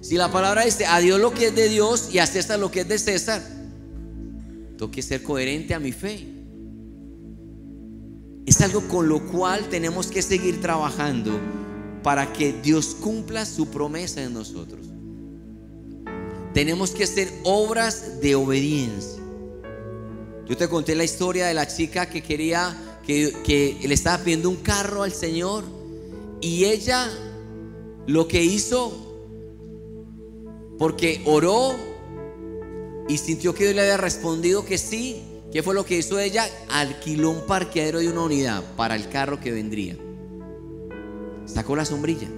Si 0.00 0.16
la 0.16 0.32
palabra 0.32 0.64
dice 0.64 0.86
a 0.86 0.98
Dios 1.00 1.20
lo 1.20 1.34
que 1.34 1.48
es 1.48 1.54
de 1.54 1.68
Dios 1.68 2.08
y 2.10 2.20
a 2.20 2.26
César 2.26 2.58
lo 2.58 2.70
que 2.70 2.80
es 2.80 2.88
de 2.88 2.98
César, 2.98 3.42
tengo 4.78 4.90
que 4.90 5.02
ser 5.02 5.22
coherente 5.22 5.74
a 5.74 5.78
mi 5.78 5.92
fe. 5.92 6.26
Es 8.46 8.62
algo 8.62 8.88
con 8.88 9.10
lo 9.10 9.26
cual 9.26 9.68
tenemos 9.68 10.06
que 10.06 10.22
seguir 10.22 10.62
trabajando 10.62 11.38
para 12.02 12.32
que 12.32 12.54
Dios 12.54 12.96
cumpla 12.98 13.44
su 13.44 13.66
promesa 13.66 14.22
en 14.22 14.32
nosotros. 14.32 14.86
Tenemos 16.54 16.92
que 16.92 17.04
hacer 17.04 17.30
obras 17.44 18.22
de 18.22 18.34
obediencia. 18.36 19.19
Yo 20.48 20.56
te 20.56 20.68
conté 20.68 20.94
la 20.94 21.04
historia 21.04 21.46
de 21.46 21.54
la 21.54 21.66
chica 21.66 22.06
que 22.06 22.22
quería, 22.22 22.76
que, 23.06 23.76
le 23.82 23.94
estaba 23.94 24.22
pidiendo 24.22 24.50
un 24.50 24.56
carro 24.56 25.02
al 25.02 25.12
Señor 25.12 25.64
y 26.40 26.64
ella 26.64 27.08
lo 28.06 28.26
que 28.26 28.42
hizo, 28.42 28.92
porque 30.78 31.22
oró 31.26 31.74
y 33.08 33.18
sintió 33.18 33.54
que 33.54 33.64
Dios 33.64 33.74
le 33.76 33.82
había 33.82 33.96
respondido 33.96 34.64
que 34.64 34.78
sí, 34.78 35.22
¿qué 35.52 35.62
fue 35.62 35.74
lo 35.74 35.84
que 35.84 35.98
hizo 35.98 36.18
ella? 36.18 36.48
Alquiló 36.68 37.30
un 37.30 37.46
parqueadero 37.46 37.98
de 37.98 38.08
una 38.08 38.22
unidad 38.22 38.62
para 38.76 38.96
el 38.96 39.08
carro 39.08 39.40
que 39.40 39.52
vendría 39.52 39.96
sacó 41.50 41.76
la 41.76 41.84
sombrilla. 41.84 42.28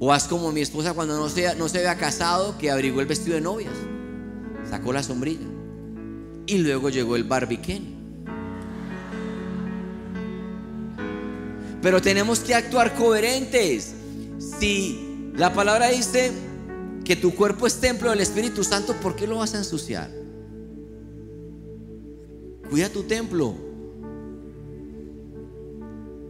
O 0.00 0.12
haz 0.12 0.28
como 0.28 0.52
mi 0.52 0.60
esposa 0.60 0.94
cuando 0.94 1.16
no 1.16 1.28
se, 1.28 1.54
no 1.56 1.68
se 1.68 1.78
había 1.78 1.96
casado, 1.96 2.56
que 2.58 2.70
abrigó 2.70 3.00
el 3.00 3.06
vestido 3.06 3.34
de 3.34 3.40
novias. 3.40 3.74
Sacó 4.68 4.92
la 4.92 5.02
sombrilla. 5.02 5.46
Y 6.48 6.56
luego 6.56 6.88
llegó 6.88 7.14
el 7.14 7.24
barbiquén. 7.24 7.94
Pero 11.82 12.00
tenemos 12.00 12.40
que 12.40 12.54
actuar 12.54 12.94
coherentes. 12.94 13.94
Si 14.58 15.30
la 15.36 15.52
palabra 15.52 15.90
dice 15.90 16.32
que 17.04 17.16
tu 17.16 17.34
cuerpo 17.34 17.66
es 17.66 17.80
templo 17.80 18.08
del 18.10 18.20
Espíritu 18.20 18.64
Santo, 18.64 18.94
¿por 18.94 19.14
qué 19.14 19.26
lo 19.26 19.36
vas 19.36 19.54
a 19.54 19.58
ensuciar? 19.58 20.10
Cuida 22.70 22.88
tu 22.88 23.02
templo. 23.02 23.54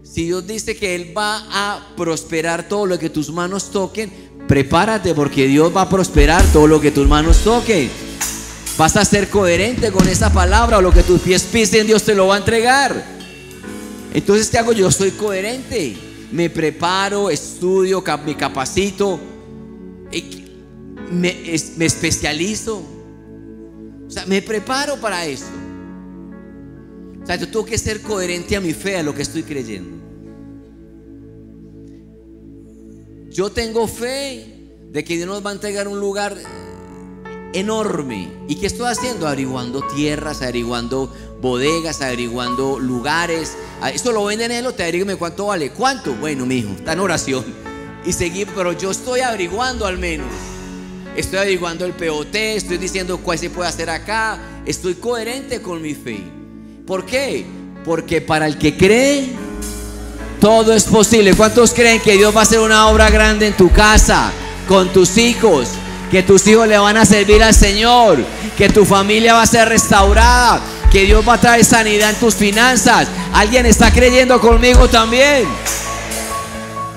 Si 0.02 0.24
Dios 0.24 0.44
dice 0.48 0.76
que 0.76 0.96
Él 0.96 1.16
va 1.16 1.46
a 1.52 1.94
prosperar 1.96 2.68
todo 2.68 2.86
lo 2.86 2.98
que 2.98 3.08
tus 3.08 3.30
manos 3.30 3.70
toquen, 3.70 4.10
prepárate 4.48 5.14
porque 5.14 5.46
Dios 5.46 5.74
va 5.74 5.82
a 5.82 5.88
prosperar 5.88 6.44
todo 6.52 6.66
lo 6.66 6.80
que 6.80 6.90
tus 6.90 7.06
manos 7.06 7.44
toquen. 7.44 8.07
Vas 8.78 8.96
a 8.96 9.04
ser 9.04 9.28
coherente 9.28 9.90
con 9.90 10.06
esa 10.08 10.32
palabra 10.32 10.78
o 10.78 10.80
lo 10.80 10.92
que 10.92 11.02
tus 11.02 11.20
pies 11.20 11.42
pisen, 11.42 11.88
Dios 11.88 12.04
te 12.04 12.14
lo 12.14 12.28
va 12.28 12.36
a 12.36 12.38
entregar. 12.38 13.04
Entonces, 14.14 14.48
¿qué 14.50 14.58
hago? 14.58 14.72
Yo 14.72 14.88
soy 14.92 15.10
coherente. 15.10 15.96
Me 16.30 16.48
preparo, 16.48 17.28
estudio, 17.28 18.04
me 18.24 18.36
capacito, 18.36 19.18
me, 21.10 21.54
especializo. 21.54 22.84
O 24.06 24.10
sea, 24.10 24.26
me 24.26 24.40
preparo 24.42 25.00
para 25.00 25.26
eso. 25.26 25.46
O 27.20 27.26
sea, 27.26 27.34
yo 27.34 27.48
tengo 27.48 27.64
que 27.64 27.78
ser 27.78 28.00
coherente 28.00 28.54
a 28.54 28.60
mi 28.60 28.74
fe, 28.74 28.96
a 28.96 29.02
lo 29.02 29.12
que 29.12 29.22
estoy 29.22 29.42
creyendo. 29.42 29.98
Yo 33.28 33.50
tengo 33.50 33.88
fe 33.88 34.70
de 34.92 35.02
que 35.02 35.16
Dios 35.16 35.26
nos 35.26 35.44
va 35.44 35.50
a 35.50 35.54
entregar 35.54 35.88
un 35.88 35.98
lugar 35.98 36.36
enorme. 37.52 38.28
¿Y 38.48 38.56
qué 38.56 38.66
estoy 38.66 38.86
haciendo? 38.86 39.26
Averiguando 39.26 39.82
tierras, 39.94 40.42
averiguando 40.42 41.12
bodegas, 41.40 42.00
averiguando 42.02 42.78
lugares. 42.78 43.56
Ah, 43.80 43.90
Esto 43.90 44.12
lo 44.12 44.24
venden 44.24 44.50
en 44.50 44.58
el 44.58 44.66
hotel, 44.66 44.92
dígame 44.92 45.16
cuánto 45.16 45.46
vale. 45.46 45.70
¿Cuánto? 45.70 46.14
Bueno, 46.14 46.46
mi 46.46 46.56
hijo, 46.56 46.70
está 46.76 46.92
en 46.92 47.00
oración. 47.00 47.44
Y 48.04 48.12
seguí, 48.12 48.44
pero 48.44 48.72
yo 48.72 48.90
estoy 48.90 49.20
averiguando 49.20 49.86
al 49.86 49.98
menos. 49.98 50.28
Estoy 51.16 51.38
averiguando 51.40 51.84
el 51.84 51.92
POT, 51.94 52.34
estoy 52.34 52.78
diciendo 52.78 53.18
cuál 53.18 53.38
se 53.38 53.50
puede 53.50 53.68
hacer 53.68 53.90
acá. 53.90 54.38
Estoy 54.64 54.94
coherente 54.94 55.60
con 55.60 55.82
mi 55.82 55.94
fe. 55.94 56.20
¿Por 56.86 57.04
qué? 57.04 57.44
Porque 57.84 58.20
para 58.20 58.46
el 58.46 58.56
que 58.56 58.76
cree, 58.76 59.30
todo 60.40 60.72
es 60.72 60.84
posible. 60.84 61.34
¿Cuántos 61.34 61.72
creen 61.72 62.00
que 62.00 62.12
Dios 62.12 62.34
va 62.34 62.40
a 62.40 62.42
hacer 62.44 62.60
una 62.60 62.88
obra 62.88 63.10
grande 63.10 63.48
en 63.48 63.56
tu 63.56 63.70
casa, 63.72 64.30
con 64.68 64.92
tus 64.92 65.18
hijos? 65.18 65.68
Que 66.10 66.22
tus 66.22 66.46
hijos 66.46 66.66
le 66.66 66.78
van 66.78 66.96
a 66.96 67.04
servir 67.04 67.42
al 67.42 67.54
Señor. 67.54 68.24
Que 68.56 68.68
tu 68.68 68.84
familia 68.84 69.34
va 69.34 69.42
a 69.42 69.46
ser 69.46 69.68
restaurada. 69.68 70.60
Que 70.90 71.04
Dios 71.04 71.26
va 71.26 71.34
a 71.34 71.40
traer 71.40 71.64
sanidad 71.64 72.10
en 72.10 72.16
tus 72.16 72.34
finanzas. 72.34 73.08
¿Alguien 73.32 73.66
está 73.66 73.90
creyendo 73.90 74.40
conmigo 74.40 74.88
también? 74.88 75.46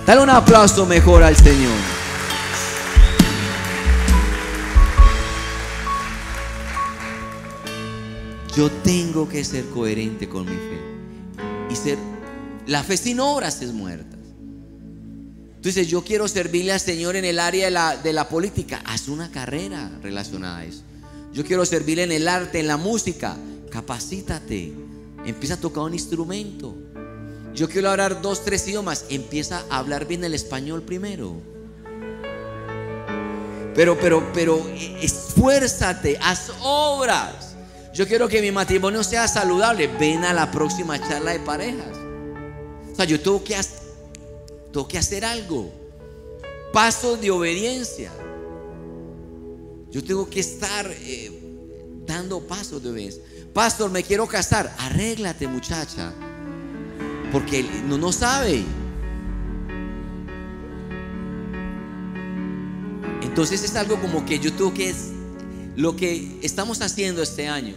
Dale 0.06 0.22
un 0.22 0.30
aplauso 0.30 0.86
mejor 0.86 1.24
al 1.24 1.36
Señor. 1.36 1.77
Yo 8.56 8.70
tengo 8.70 9.30
que 9.30 9.44
ser 9.46 9.65
coherente 9.70 10.27
con 10.27 10.46
mi 10.46 10.56
fe 10.56 10.82
y 11.70 11.75
ser 11.75 11.98
la 12.68 12.84
fe 12.84 12.98
sin 12.98 13.20
obras 13.20 13.62
es 13.62 13.72
muerta. 13.72 14.18
Entonces 15.62 15.89
yo 15.89 16.03
quiero 16.03 16.27
servirle 16.27 16.72
al 16.72 16.80
Señor 16.80 17.15
en 17.15 17.24
el 17.24 17.38
área 17.38 17.65
de 17.65 17.72
la, 17.72 17.96
de 17.96 18.13
la 18.13 18.27
política. 18.27 18.82
Haz 18.84 19.08
una 19.08 19.30
carrera 19.30 19.91
relacionada 20.01 20.58
a 20.58 20.65
eso. 20.65 20.82
Yo 21.34 21.46
quiero 21.46 21.68
servirle 21.68 22.01
en 22.01 22.12
el 22.12 22.27
arte, 22.27 22.60
en 22.60 22.65
la 22.65 22.77
música. 22.77 23.38
Capacítate. 23.70 24.74
Empieza 25.24 25.53
a 25.53 25.58
tocar 25.58 25.84
un 25.84 25.94
instrumento. 25.94 26.75
Yo 27.53 27.70
quiero 27.70 27.91
hablar 27.91 28.24
dos, 28.24 28.44
tres 28.44 28.68
idiomas. 28.68 29.06
Empieza 29.10 29.63
a 29.70 29.77
hablar 29.77 30.08
bien 30.08 30.24
el 30.24 30.34
español 30.34 30.82
primero. 30.82 31.39
Pero, 33.75 34.00
pero, 34.00 34.32
pero, 34.34 34.68
esfuérzate, 35.00 36.18
haz 36.24 36.51
obras. 36.63 37.53
Yo 37.94 38.08
quiero 38.08 38.27
que 38.27 38.41
mi 38.41 38.51
matrimonio 38.51 39.03
sea 39.03 39.27
saludable. 39.27 39.86
Ven 40.00 40.25
a 40.25 40.34
la 40.34 40.50
próxima 40.50 40.98
charla 41.08 41.34
de 41.34 41.39
parejas. 41.41 41.96
O 42.91 42.96
sea, 42.96 43.06
yo 43.06 43.22
tengo 43.22 43.44
que, 43.44 43.56
tengo 44.72 44.88
que 44.88 44.98
hacer 44.98 45.25
algo. 45.25 45.72
Pasos 46.74 47.20
de 47.20 47.32
obediencia. 47.32 48.12
Yo 49.92 50.04
tengo 50.04 50.30
que 50.30 50.40
estar 50.40 50.90
eh, 50.90 51.32
dando 52.06 52.40
pasos 52.42 52.82
de 52.82 52.90
obediencia. 52.90 53.22
Pastor, 53.54 53.92
me 53.92 54.04
quiero 54.04 54.25
casar. 54.28 54.74
Arréglate, 54.80 55.48
muchacha. 55.48 56.13
Porque 57.32 57.63
no, 57.86 57.98
no 57.98 58.12
sabe. 58.12 58.63
Entonces 63.22 63.63
es 63.63 63.75
algo 63.75 64.00
como 64.00 64.25
que 64.25 64.40
yo 64.40 64.51
tengo 64.54 64.74
que 64.74 64.94
lo 65.75 65.96
que 65.96 66.38
estamos 66.42 66.82
haciendo 66.82 67.22
este 67.22 67.48
año, 67.48 67.75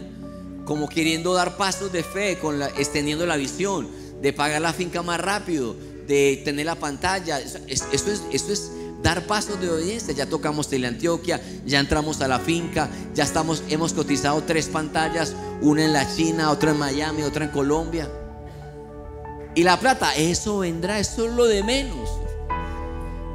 como 0.65 0.89
queriendo 0.89 1.33
dar 1.33 1.55
pasos 1.55 1.91
de 1.93 2.03
fe, 2.03 2.37
con 2.39 2.59
la, 2.59 2.67
extendiendo 2.67 3.25
la 3.25 3.37
visión 3.37 3.87
de 4.21 4.33
pagar 4.33 4.61
la 4.61 4.73
finca 4.73 5.01
más 5.01 5.19
rápido, 5.19 5.75
de 6.07 6.41
tener 6.43 6.65
la 6.65 6.75
pantalla. 6.75 7.39
Esto 7.39 7.59
es, 7.67 8.23
esto 8.31 8.53
es 8.53 8.71
dar 9.01 9.25
pasos 9.27 9.59
de 9.61 9.69
obediencia. 9.69 10.13
Ya 10.13 10.25
tocamos 10.25 10.67
Teleantioquia, 10.67 11.41
ya 11.65 11.79
entramos 11.79 12.21
a 12.21 12.27
la 12.27 12.39
finca, 12.39 12.89
ya 13.13 13.23
estamos, 13.23 13.63
hemos 13.69 13.93
cotizado 13.93 14.43
tres 14.43 14.67
pantallas, 14.67 15.35
una 15.61 15.85
en 15.85 15.93
la 15.93 16.07
China, 16.15 16.51
otra 16.51 16.71
en 16.71 16.77
Miami, 16.77 17.23
otra 17.23 17.45
en 17.45 17.51
Colombia. 17.51 18.09
Y 19.55 19.63
la 19.63 19.79
plata, 19.79 20.13
eso 20.15 20.59
vendrá, 20.59 20.99
eso 20.99 21.27
es 21.27 21.33
lo 21.33 21.45
de 21.45 21.63
menos. 21.63 22.09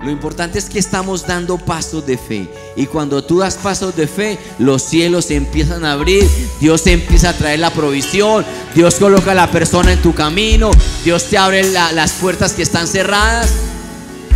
Lo 0.02 0.10
importante 0.10 0.58
es 0.58 0.70
que 0.70 0.78
estamos 0.78 1.26
dando 1.26 1.58
pasos 1.58 2.06
de 2.06 2.16
fe. 2.16 2.48
Y 2.74 2.86
cuando 2.86 3.22
tú 3.22 3.40
das 3.40 3.56
pasos 3.56 3.94
de 3.94 4.06
fe, 4.06 4.38
los 4.58 4.82
cielos 4.82 5.26
se 5.26 5.36
empiezan 5.36 5.84
a 5.84 5.92
abrir. 5.92 6.26
Dios 6.58 6.86
empieza 6.86 7.30
a 7.30 7.32
traer 7.36 7.58
la 7.58 7.70
provisión. 7.70 8.46
Dios 8.74 8.94
coloca 8.94 9.32
a 9.32 9.34
la 9.34 9.50
persona 9.50 9.92
en 9.92 10.00
tu 10.00 10.14
camino. 10.14 10.70
Dios 11.04 11.24
te 11.24 11.36
abre 11.36 11.70
las 11.70 12.12
puertas 12.12 12.54
que 12.54 12.62
están 12.62 12.86
cerradas. 12.86 13.50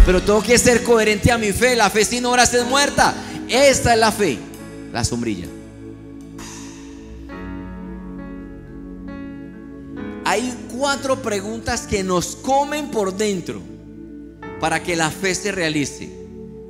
Pero 0.05 0.23
tengo 0.23 0.43
que 0.43 0.59
ser 0.59 0.83
coherente 0.83 1.33
a 1.33 1.39
mi 1.39 1.51
fe. 1.51 1.75
La 1.77 1.89
fe 1.89 2.05
sin 2.05 2.27
obras 2.27 2.53
es 2.53 2.67
muerta. 2.67 3.15
Esta 3.49 3.95
es 3.95 3.99
la 3.99 4.13
fe. 4.13 4.39
La 4.93 5.03
sombrilla. 5.03 5.47
Hay 10.27 10.55
cuatro 10.77 11.23
preguntas 11.23 11.87
que 11.87 12.03
nos 12.03 12.37
comen 12.37 12.91
por 12.91 13.17
dentro 13.17 13.74
para 14.65 14.83
que 14.83 14.97
la 14.97 15.11
fe 15.11 15.35
se 15.35 15.53
realice 15.53 16.09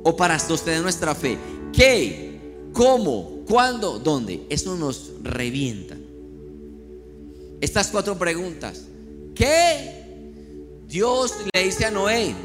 o 0.03 0.17
para 0.17 0.37
sostener 0.37 0.81
nuestra 0.81 1.15
fe. 1.15 1.37
¿Qué? 1.71 2.67
¿Cómo? 2.73 3.45
¿Cuándo? 3.47 3.99
¿Dónde? 3.99 4.45
Eso 4.49 4.75
nos 4.75 5.13
revienta. 5.23 5.95
Estas 7.61 7.87
cuatro 7.87 8.17
preguntas. 8.17 8.87
¿Qué? 9.33 9.93
Dios 10.85 11.37
le 11.53 11.63
dice 11.63 11.85
a 11.85 11.91
Noé, 11.91 12.35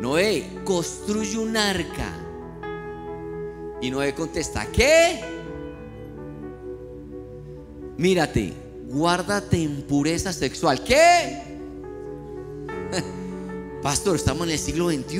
Noé, 0.00 0.46
construye 0.64 1.36
un 1.36 1.56
arca. 1.56 2.14
Y 3.82 3.90
Noé 3.90 4.14
contesta, 4.14 4.70
¿qué? 4.70 5.18
Mírate, 7.96 8.52
guárdate 8.86 9.64
en 9.64 9.82
pureza 9.82 10.32
sexual. 10.32 10.84
¿Qué? 10.84 11.42
Pastor, 13.82 14.16
estamos 14.16 14.46
en 14.46 14.54
el 14.54 14.58
siglo 14.58 14.90
XXI. 14.90 15.18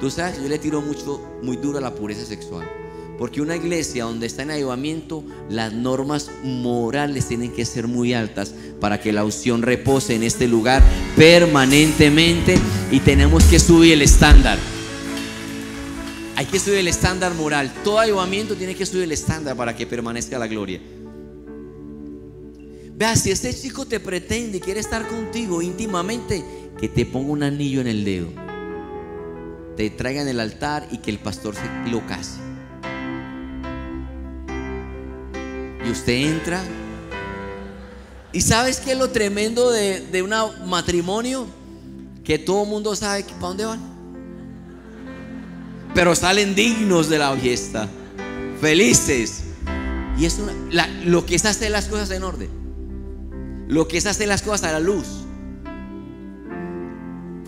Tú 0.00 0.10
sabes, 0.10 0.42
yo 0.42 0.48
le 0.48 0.58
tiro 0.58 0.80
mucho, 0.80 1.20
muy 1.42 1.56
duro 1.56 1.78
a 1.78 1.80
la 1.80 1.94
pureza 1.94 2.24
sexual. 2.24 2.68
Porque 3.16 3.40
una 3.40 3.54
iglesia 3.54 4.04
donde 4.04 4.26
está 4.26 4.42
en 4.42 4.50
avivamiento, 4.50 5.22
las 5.48 5.72
normas 5.72 6.30
morales 6.42 7.28
tienen 7.28 7.52
que 7.52 7.64
ser 7.64 7.86
muy 7.86 8.12
altas 8.12 8.52
para 8.80 9.00
que 9.00 9.12
la 9.12 9.24
unción 9.24 9.62
repose 9.62 10.16
en 10.16 10.24
este 10.24 10.48
lugar 10.48 10.82
permanentemente 11.16 12.58
y 12.90 12.98
tenemos 13.00 13.44
que 13.44 13.60
subir 13.60 13.92
el 13.92 14.02
estándar. 14.02 14.58
Hay 16.34 16.46
que 16.46 16.58
subir 16.58 16.78
el 16.78 16.88
estándar 16.88 17.34
moral. 17.34 17.72
Todo 17.84 18.00
avivamiento 18.00 18.56
tiene 18.56 18.74
que 18.74 18.86
subir 18.86 19.04
el 19.04 19.12
estándar 19.12 19.54
para 19.54 19.76
que 19.76 19.86
permanezca 19.86 20.38
la 20.38 20.48
gloria. 20.48 20.80
Vea, 23.00 23.16
si 23.16 23.30
este 23.30 23.54
chico 23.54 23.86
te 23.86 23.98
pretende 23.98 24.58
y 24.58 24.60
quiere 24.60 24.80
estar 24.80 25.08
contigo 25.08 25.62
íntimamente, 25.62 26.44
que 26.78 26.88
te 26.88 27.06
ponga 27.06 27.30
un 27.30 27.42
anillo 27.42 27.80
en 27.80 27.86
el 27.86 28.04
dedo, 28.04 28.28
te 29.76 29.90
traiga 29.90 30.22
en 30.22 30.28
el 30.28 30.40
altar 30.40 30.86
y 30.90 30.98
que 30.98 31.10
el 31.10 31.18
pastor 31.18 31.54
se 31.54 31.90
lo 31.90 32.06
case. 32.06 32.38
Y 35.86 35.90
usted 35.90 36.12
entra. 36.12 36.62
¿Y 38.32 38.42
sabes 38.42 38.78
qué 38.78 38.92
es 38.92 38.98
lo 38.98 39.10
tremendo 39.10 39.70
de, 39.70 40.00
de 40.00 40.22
un 40.22 40.32
matrimonio? 40.68 41.46
Que 42.22 42.38
todo 42.38 42.62
el 42.62 42.68
mundo 42.68 42.94
sabe 42.94 43.24
para 43.24 43.38
dónde 43.40 43.64
van. 43.64 43.80
Pero 45.94 46.14
salen 46.14 46.54
dignos 46.54 47.08
de 47.08 47.18
la 47.18 47.34
fiesta, 47.36 47.88
felices. 48.60 49.44
Y 50.16 50.26
es 50.26 50.38
lo 51.04 51.26
que 51.26 51.34
es 51.34 51.44
hacer 51.44 51.70
las 51.70 51.86
cosas 51.86 52.10
en 52.10 52.22
orden 52.22 52.60
lo 53.70 53.86
que 53.86 53.98
es 53.98 54.06
hacer 54.06 54.26
las 54.26 54.42
cosas 54.42 54.64
a 54.64 54.72
la 54.72 54.80
luz. 54.80 55.06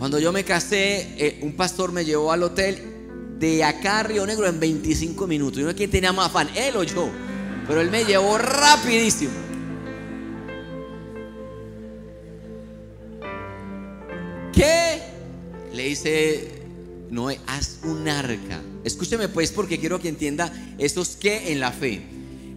Cuando 0.03 0.19
yo 0.19 0.33
me 0.33 0.43
casé, 0.43 1.15
eh, 1.17 1.39
un 1.43 1.53
pastor 1.53 1.93
me 1.93 2.05
llevó 2.05 2.33
al 2.33 2.43
hotel 2.43 3.37
de 3.39 3.63
acá 3.63 4.01
a 4.01 4.03
Río 4.03 4.27
Negro 4.27 4.49
en 4.49 4.59
25 4.59 5.29
minutos. 5.29 5.59
Yo 5.61 5.65
no 5.65 5.71
sé 5.71 5.77
quién 5.77 5.93
tenía 5.93 6.13
más 6.13 6.27
afán, 6.27 6.49
él 6.57 6.75
o 6.75 6.83
yo. 6.83 7.09
Pero 7.69 7.81
él 7.81 7.89
me 7.89 8.05
llevó 8.05 8.37
rapidísimo. 8.37 9.31
¿Qué? 14.53 15.03
Le 15.73 15.85
dice 15.85 16.49
Noé, 17.09 17.39
haz 17.47 17.79
un 17.85 18.09
arca. 18.09 18.61
Escúcheme 18.83 19.29
pues 19.29 19.53
porque 19.53 19.79
quiero 19.79 20.01
que 20.01 20.09
entienda 20.09 20.53
estos 20.79 21.11
que 21.11 21.53
en 21.53 21.61
la 21.61 21.71
fe. 21.71 22.03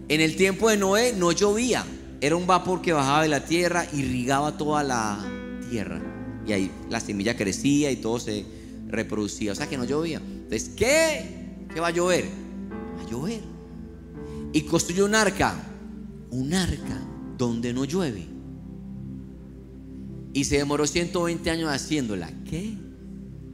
En 0.08 0.20
el 0.20 0.34
tiempo 0.34 0.68
de 0.68 0.78
Noé 0.78 1.12
no 1.12 1.30
llovía. 1.30 1.86
Era 2.20 2.34
un 2.34 2.48
vapor 2.48 2.82
que 2.82 2.92
bajaba 2.92 3.22
de 3.22 3.28
la 3.28 3.44
tierra, 3.44 3.86
irrigaba 3.92 4.58
toda 4.58 4.82
la 4.82 5.24
tierra. 5.70 6.15
Y 6.46 6.52
ahí 6.52 6.70
la 6.90 7.00
semilla 7.00 7.36
crecía 7.36 7.90
y 7.90 7.96
todo 7.96 8.18
se 8.18 8.44
reproducía. 8.88 9.52
O 9.52 9.54
sea 9.54 9.68
que 9.68 9.76
no 9.76 9.84
llovía. 9.84 10.18
Entonces, 10.18 10.70
¿qué? 10.76 11.66
¿Qué 11.72 11.80
va 11.80 11.88
a 11.88 11.90
llover? 11.90 12.26
Va 12.98 13.02
a 13.02 13.10
llover. 13.10 13.40
Y 14.52 14.62
construyó 14.62 15.04
un 15.04 15.14
arca. 15.14 15.54
Un 16.30 16.54
arca 16.54 17.00
donde 17.36 17.72
no 17.72 17.84
llueve. 17.84 18.24
Y 20.32 20.44
se 20.44 20.58
demoró 20.58 20.86
120 20.86 21.50
años 21.50 21.70
haciéndola. 21.70 22.30
¿Qué? 22.48 22.74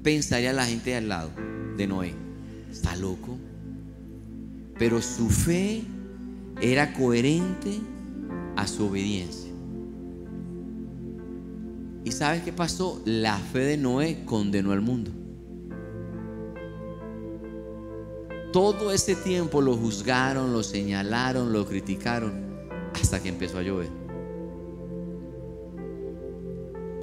Pensaría 0.03 0.53
la 0.53 0.67
gente 0.67 0.91
de 0.91 0.97
al 0.97 1.09
lado 1.09 1.31
de 1.77 1.87
Noé. 1.87 2.13
Está 2.71 2.97
loco. 2.97 3.39
Pero 4.79 5.01
su 5.01 5.31
fe 5.31 5.83
era 6.61 6.93
coherente 6.93 7.79
a 8.57 8.67
su 8.67 8.87
obediencia. 8.87 9.42
¿Y 12.05 12.13
sabes 12.13 12.43
qué 12.43 12.53
pasó? 12.53 13.01
La 13.05 13.39
fe 13.39 13.61
de 13.61 13.77
Noé 13.77 14.25
condenó 14.25 14.73
al 14.73 14.81
mundo. 14.81 15.11
Todo 18.53 18.93
ese 18.93 19.15
tiempo 19.15 19.61
lo 19.63 19.77
juzgaron, 19.77 20.53
lo 20.53 20.63
señalaron, 20.63 21.53
lo 21.53 21.67
criticaron, 21.67 22.33
hasta 23.01 23.23
que 23.23 23.29
empezó 23.29 23.59
a 23.59 23.63
llover. 23.63 23.89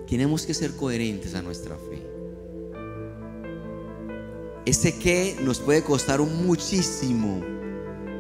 Tenemos 0.08 0.46
que 0.46 0.54
ser 0.54 0.76
coherentes 0.76 1.34
a 1.36 1.42
nuestra 1.42 1.76
fe. 1.76 2.06
Ese 4.66 5.00
que 5.00 5.38
nos 5.42 5.60
puede 5.60 5.84
costar 5.84 6.20
muchísimo, 6.22 7.42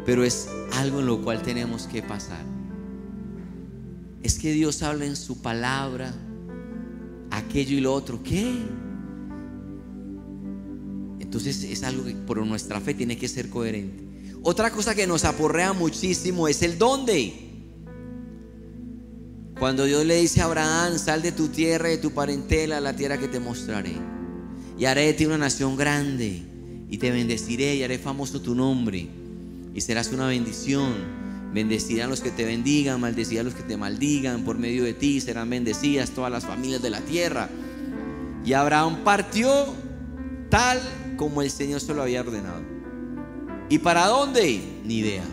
pero 0.05 0.23
es 0.23 0.49
algo 0.73 1.01
en 1.01 1.05
lo 1.05 1.21
cual 1.21 1.41
tenemos 1.43 1.85
que 1.85 2.01
pasar 2.01 2.43
es 4.23 4.37
que 4.37 4.51
Dios 4.51 4.83
habla 4.83 5.05
en 5.05 5.15
su 5.15 5.41
palabra 5.41 6.13
aquello 7.31 7.77
y 7.77 7.81
lo 7.81 7.93
otro. 7.93 8.21
¿Qué? 8.23 8.57
Entonces 11.19 11.63
es 11.63 11.83
algo 11.83 12.05
que 12.05 12.15
por 12.15 12.45
nuestra 12.45 12.81
fe 12.81 12.93
tiene 12.93 13.17
que 13.17 13.27
ser 13.27 13.49
coherente. 13.49 14.03
Otra 14.41 14.71
cosa 14.71 14.95
que 14.95 15.05
nos 15.05 15.25
aporrea 15.25 15.73
muchísimo 15.73 16.47
es 16.47 16.61
el 16.63 16.77
dónde. 16.77 17.33
Cuando 19.59 19.83
Dios 19.83 20.05
le 20.05 20.15
dice 20.15 20.41
a 20.41 20.45
Abraham, 20.45 20.97
sal 20.97 21.21
de 21.21 21.33
tu 21.33 21.49
tierra 21.49 21.89
y 21.89 21.97
de 21.97 22.01
tu 22.01 22.11
parentela 22.11 22.77
a 22.77 22.81
la 22.81 22.95
tierra 22.95 23.17
que 23.17 23.27
te 23.27 23.39
mostraré. 23.41 23.91
Y 24.77 24.85
haré 24.85 25.07
de 25.07 25.13
ti 25.13 25.25
una 25.25 25.37
nación 25.37 25.75
grande. 25.75 26.41
Y 26.89 26.97
te 26.97 27.11
bendeciré 27.11 27.75
y 27.75 27.83
haré 27.83 27.99
famoso 27.99 28.41
tu 28.41 28.55
nombre. 28.55 29.07
Y 29.75 29.81
serás 29.81 30.11
una 30.13 30.27
bendición. 30.27 30.93
Bendecirán 31.53 32.09
los 32.09 32.21
que 32.21 32.29
te 32.29 32.45
bendigan, 32.45 33.01
maldecirán 33.01 33.45
los 33.45 33.55
que 33.55 33.63
te 33.63 33.75
maldigan. 33.75 34.43
Por 34.43 34.57
medio 34.57 34.83
de 34.83 34.93
ti 34.93 35.19
serán 35.19 35.49
bendecidas 35.49 36.11
todas 36.11 36.31
las 36.31 36.45
familias 36.45 36.81
de 36.81 36.91
la 36.91 37.01
tierra. 37.01 37.49
Y 38.45 38.53
Abraham 38.53 39.03
partió 39.03 39.49
tal 40.49 40.79
como 41.17 41.41
el 41.41 41.49
Señor 41.49 41.81
se 41.81 41.93
lo 41.93 42.03
había 42.03 42.21
ordenado. 42.21 42.61
¿Y 43.67 43.79
para 43.79 44.05
dónde? 44.07 44.61
Ni 44.85 44.99
idea. 44.99 45.23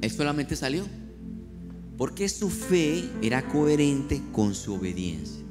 Él 0.00 0.10
solamente 0.10 0.54
salió. 0.54 0.84
Porque 1.96 2.28
su 2.28 2.48
fe 2.48 3.10
era 3.22 3.48
coherente 3.48 4.22
con 4.30 4.54
su 4.54 4.74
obediencia. 4.74 5.44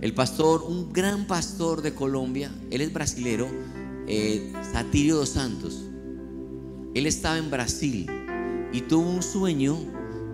El 0.00 0.12
pastor, 0.14 0.62
un 0.62 0.92
gran 0.92 1.26
pastor 1.28 1.80
de 1.80 1.94
Colombia, 1.94 2.50
él 2.70 2.80
es 2.80 2.92
brasilero, 2.92 3.48
eh, 4.08 4.52
Satirio 4.72 5.16
dos 5.16 5.30
Santos 5.30 5.85
él 6.96 7.06
estaba 7.06 7.36
en 7.36 7.50
Brasil 7.50 8.06
y 8.72 8.80
tuvo 8.80 9.10
un 9.10 9.22
sueño 9.22 9.76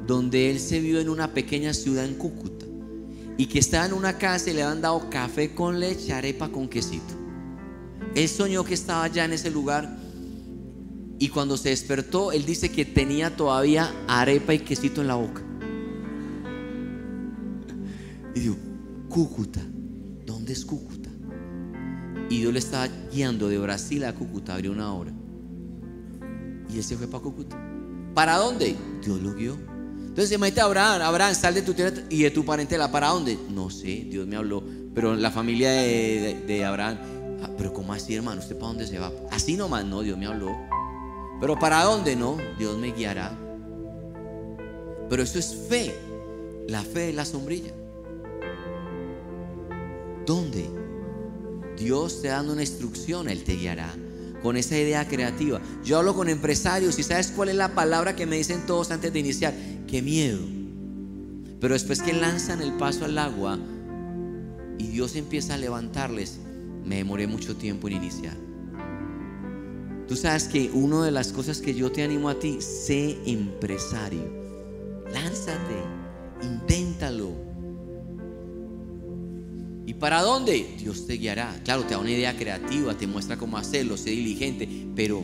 donde 0.06 0.48
él 0.48 0.60
se 0.60 0.78
vio 0.78 1.00
en 1.00 1.08
una 1.08 1.34
pequeña 1.34 1.74
ciudad 1.74 2.04
en 2.04 2.14
Cúcuta 2.14 2.66
y 3.36 3.46
que 3.46 3.58
estaba 3.58 3.86
en 3.86 3.92
una 3.92 4.16
casa 4.16 4.48
y 4.48 4.54
le 4.54 4.62
habían 4.62 4.80
dado 4.80 5.10
café 5.10 5.56
con 5.56 5.80
leche, 5.80 6.12
arepa 6.12 6.50
con 6.50 6.68
quesito. 6.68 7.14
Él 8.14 8.28
soñó 8.28 8.62
que 8.62 8.74
estaba 8.74 9.08
ya 9.08 9.24
en 9.24 9.32
ese 9.32 9.50
lugar 9.50 9.98
y 11.18 11.28
cuando 11.30 11.56
se 11.56 11.70
despertó, 11.70 12.30
él 12.30 12.44
dice 12.44 12.70
que 12.70 12.84
tenía 12.84 13.36
todavía 13.36 13.92
arepa 14.06 14.54
y 14.54 14.60
quesito 14.60 15.00
en 15.00 15.08
la 15.08 15.16
boca. 15.16 15.42
Y 18.36 18.40
dijo, 18.40 18.56
Cúcuta, 19.08 19.60
¿dónde 20.24 20.52
es 20.52 20.64
Cúcuta? 20.64 21.10
Y 22.30 22.38
Dios 22.38 22.52
le 22.52 22.60
estaba 22.60 22.88
guiando 23.12 23.48
de 23.48 23.58
Brasil 23.58 24.04
a 24.04 24.14
Cúcuta, 24.14 24.54
abrió 24.54 24.70
una 24.70 24.94
hora. 24.94 25.12
Y 26.72 26.78
él 26.78 26.84
se 26.84 26.96
fue 26.96 27.06
para 27.06 27.22
Cúcuta. 27.22 27.56
¿Para 28.14 28.36
dónde? 28.36 28.76
Dios 29.04 29.20
lo 29.20 29.34
guió. 29.34 29.56
Entonces 29.98 30.32
imagínate 30.32 30.60
a 30.60 30.64
Abraham, 30.64 31.02
Abraham, 31.02 31.34
sal 31.34 31.54
de 31.54 31.62
tu 31.62 31.74
tierra 31.74 32.02
y 32.10 32.22
de 32.22 32.30
tu 32.30 32.44
parentela. 32.44 32.90
¿Para 32.90 33.08
dónde? 33.08 33.38
No 33.50 33.70
sé, 33.70 34.06
Dios 34.08 34.26
me 34.26 34.36
habló. 34.36 34.62
Pero 34.94 35.14
la 35.14 35.30
familia 35.30 35.70
de, 35.70 36.64
Abraham, 36.66 36.98
ah, 37.42 37.50
pero 37.56 37.72
¿cómo 37.72 37.92
así, 37.92 38.14
hermano? 38.14 38.40
¿Usted 38.40 38.56
para 38.56 38.68
dónde 38.68 38.86
se 38.86 38.98
va? 38.98 39.10
Así 39.30 39.56
nomás, 39.56 39.84
no, 39.84 40.02
Dios 40.02 40.18
me 40.18 40.26
habló. 40.26 40.54
Pero 41.40 41.58
¿para 41.58 41.82
dónde? 41.84 42.14
No, 42.14 42.36
Dios 42.58 42.76
me 42.78 42.92
guiará. 42.92 43.36
Pero 45.08 45.22
eso 45.22 45.38
es 45.38 45.54
fe. 45.68 45.94
La 46.68 46.82
fe 46.82 47.10
es 47.10 47.14
la 47.14 47.24
sombrilla. 47.24 47.72
¿Dónde? 50.26 50.70
Dios 51.76 52.20
te 52.20 52.28
dando 52.28 52.52
una 52.52 52.62
instrucción, 52.62 53.28
Él 53.28 53.42
te 53.44 53.54
guiará 53.54 53.94
con 54.42 54.56
esa 54.56 54.76
idea 54.76 55.06
creativa. 55.06 55.60
Yo 55.84 55.98
hablo 55.98 56.14
con 56.14 56.28
empresarios 56.28 56.98
y 56.98 57.02
sabes 57.02 57.32
cuál 57.34 57.48
es 57.48 57.54
la 57.54 57.74
palabra 57.74 58.16
que 58.16 58.26
me 58.26 58.36
dicen 58.36 58.66
todos 58.66 58.90
antes 58.90 59.12
de 59.12 59.18
iniciar. 59.18 59.54
Qué 59.86 60.02
miedo. 60.02 60.40
Pero 61.60 61.74
después 61.74 62.02
que 62.02 62.12
lanzan 62.12 62.60
el 62.60 62.72
paso 62.72 63.04
al 63.04 63.16
agua 63.18 63.58
y 64.78 64.88
Dios 64.88 65.14
empieza 65.14 65.54
a 65.54 65.58
levantarles, 65.58 66.40
me 66.84 66.96
demoré 66.96 67.26
mucho 67.26 67.56
tiempo 67.56 67.88
en 67.88 67.94
iniciar. 67.94 68.36
Tú 70.08 70.16
sabes 70.16 70.44
que 70.44 70.70
una 70.74 71.04
de 71.04 71.12
las 71.12 71.32
cosas 71.32 71.60
que 71.60 71.74
yo 71.74 71.92
te 71.92 72.02
animo 72.02 72.28
a 72.28 72.38
ti, 72.38 72.60
sé 72.60 73.18
empresario. 73.24 74.28
Lánzate, 75.12 75.84
inténtalo 76.42 76.91
para 80.02 80.20
dónde? 80.20 80.66
Dios 80.80 81.06
te 81.06 81.12
guiará. 81.12 81.60
Claro, 81.62 81.84
te 81.84 81.90
da 81.90 81.98
una 81.98 82.10
idea 82.10 82.36
creativa, 82.36 82.92
te 82.92 83.06
muestra 83.06 83.36
cómo 83.36 83.56
hacerlo, 83.56 83.96
sé 83.96 84.10
diligente, 84.10 84.68
pero, 84.96 85.22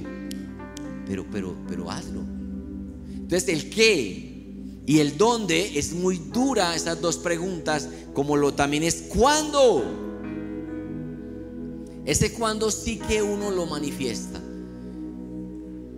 pero, 1.05 1.27
pero, 1.33 1.57
pero 1.69 1.91
hazlo. 1.91 2.21
Entonces, 3.13 3.49
el 3.49 3.71
qué 3.71 4.85
y 4.87 5.01
el 5.01 5.19
dónde 5.19 5.77
es 5.77 5.95
muy 5.95 6.19
dura 6.19 6.77
esas 6.77 7.01
dos 7.01 7.17
preguntas, 7.17 7.89
como 8.15 8.37
lo 8.37 8.55
también 8.55 8.85
es 8.85 9.07
cuándo. 9.09 9.83
Ese 12.05 12.33
cuándo 12.33 12.71
sí 12.71 13.01
que 13.01 13.21
uno 13.21 13.51
lo 13.51 13.67
manifiesta. 13.67 14.41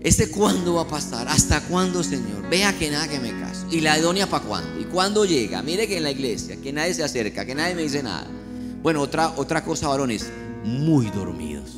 Ese 0.00 0.30
cuándo 0.30 0.76
va 0.76 0.82
a 0.82 0.88
pasar, 0.88 1.28
hasta 1.28 1.60
cuándo, 1.64 2.02
Señor. 2.02 2.48
Vea 2.48 2.72
que 2.78 2.90
nada 2.90 3.06
que 3.06 3.20
me 3.20 3.38
caso. 3.38 3.66
Y 3.70 3.82
la 3.82 3.98
idonia 3.98 4.26
para 4.26 4.42
cuándo. 4.42 4.80
Y 4.80 4.84
cuándo 4.84 5.26
llega. 5.26 5.62
Mire 5.62 5.86
que 5.86 5.98
en 5.98 6.02
la 6.04 6.12
iglesia, 6.12 6.56
que 6.56 6.72
nadie 6.72 6.94
se 6.94 7.04
acerca, 7.04 7.44
que 7.44 7.54
nadie 7.54 7.74
me 7.74 7.82
dice 7.82 8.02
nada. 8.02 8.39
Bueno, 8.82 9.02
otra, 9.02 9.32
otra 9.36 9.62
cosa, 9.62 9.88
varones, 9.88 10.30
muy 10.64 11.10
dormidos. 11.10 11.76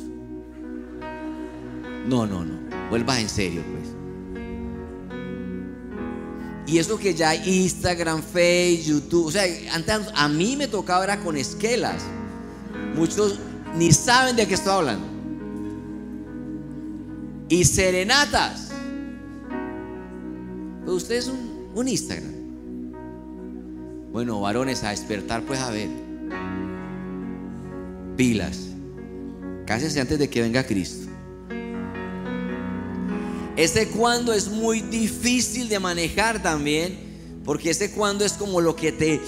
No, 2.07 2.25
no, 2.25 2.45
no. 2.45 2.63
Vuelvas 2.89 3.19
en 3.19 3.29
serio, 3.29 3.61
pues. 3.71 3.89
Y 6.65 6.77
eso 6.77 6.97
que 6.97 7.13
ya 7.13 7.35
Instagram, 7.35 8.23
Facebook, 8.23 8.85
YouTube, 8.85 9.25
o 9.27 9.31
sea, 9.31 9.43
antes 9.73 9.99
a 10.15 10.29
mí 10.29 10.55
me 10.55 10.67
tocaba 10.67 11.03
era 11.03 11.19
con 11.19 11.35
esquelas. 11.35 12.03
Muchos 12.95 13.37
ni 13.75 13.91
saben 13.91 14.35
de 14.37 14.47
qué 14.47 14.53
estoy 14.53 14.71
hablando. 14.71 15.07
Y 17.49 17.65
serenatas. 17.65 18.69
Pues 20.85 20.97
usted 20.97 21.15
es 21.15 21.27
un, 21.27 21.67
un 21.75 21.87
Instagram. 21.87 22.33
Bueno, 24.13 24.39
varones, 24.39 24.83
a 24.83 24.91
despertar, 24.91 25.43
pues 25.43 25.59
a 25.59 25.69
ver 25.69 26.02
pilas. 28.15 28.59
Cásese 29.65 29.99
antes 29.99 30.19
de 30.19 30.29
que 30.29 30.41
venga 30.41 30.65
Cristo. 30.65 31.09
Ese 33.55 33.87
cuando 33.89 34.33
es 34.33 34.47
muy 34.47 34.81
difícil 34.81 35.69
de 35.69 35.79
manejar 35.79 36.41
también, 36.41 36.97
porque 37.45 37.69
ese 37.69 37.91
cuando 37.91 38.25
es 38.25 38.33
como 38.33 38.61
lo 38.61 38.75
que 38.75 38.91
te 38.91 39.21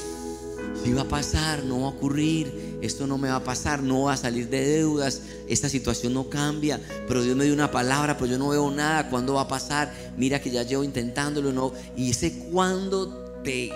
si 0.84 0.94
va 0.94 1.02
a 1.02 1.08
pasar, 1.08 1.64
no 1.64 1.82
va 1.82 1.86
a 1.88 1.90
ocurrir, 1.90 2.78
esto 2.82 3.08
no 3.08 3.18
me 3.18 3.30
va 3.30 3.38
a 3.38 3.44
pasar, 3.44 3.82
no 3.82 4.04
va 4.04 4.14
a 4.14 4.18
salir 4.18 4.50
de 4.50 4.66
deudas, 4.66 5.22
esta 5.48 5.70
situación 5.70 6.14
no 6.14 6.30
cambia, 6.30 6.80
pero 7.08 7.24
Dios 7.24 7.36
me 7.36 7.46
dio 7.46 7.54
una 7.54 7.72
palabra, 7.72 8.18
pero 8.18 8.30
yo 8.32 8.38
no 8.38 8.50
veo 8.50 8.70
nada, 8.70 9.10
¿cuándo 9.10 9.34
va 9.34 9.42
a 9.42 9.48
pasar? 9.48 9.92
Mira 10.18 10.42
que 10.42 10.52
ya 10.52 10.64
llevo 10.64 10.84
intentándolo, 10.84 11.52
no, 11.52 11.74
y 11.96 12.12
ese 12.12 12.50
cuando 12.52 13.42
te 13.44 13.72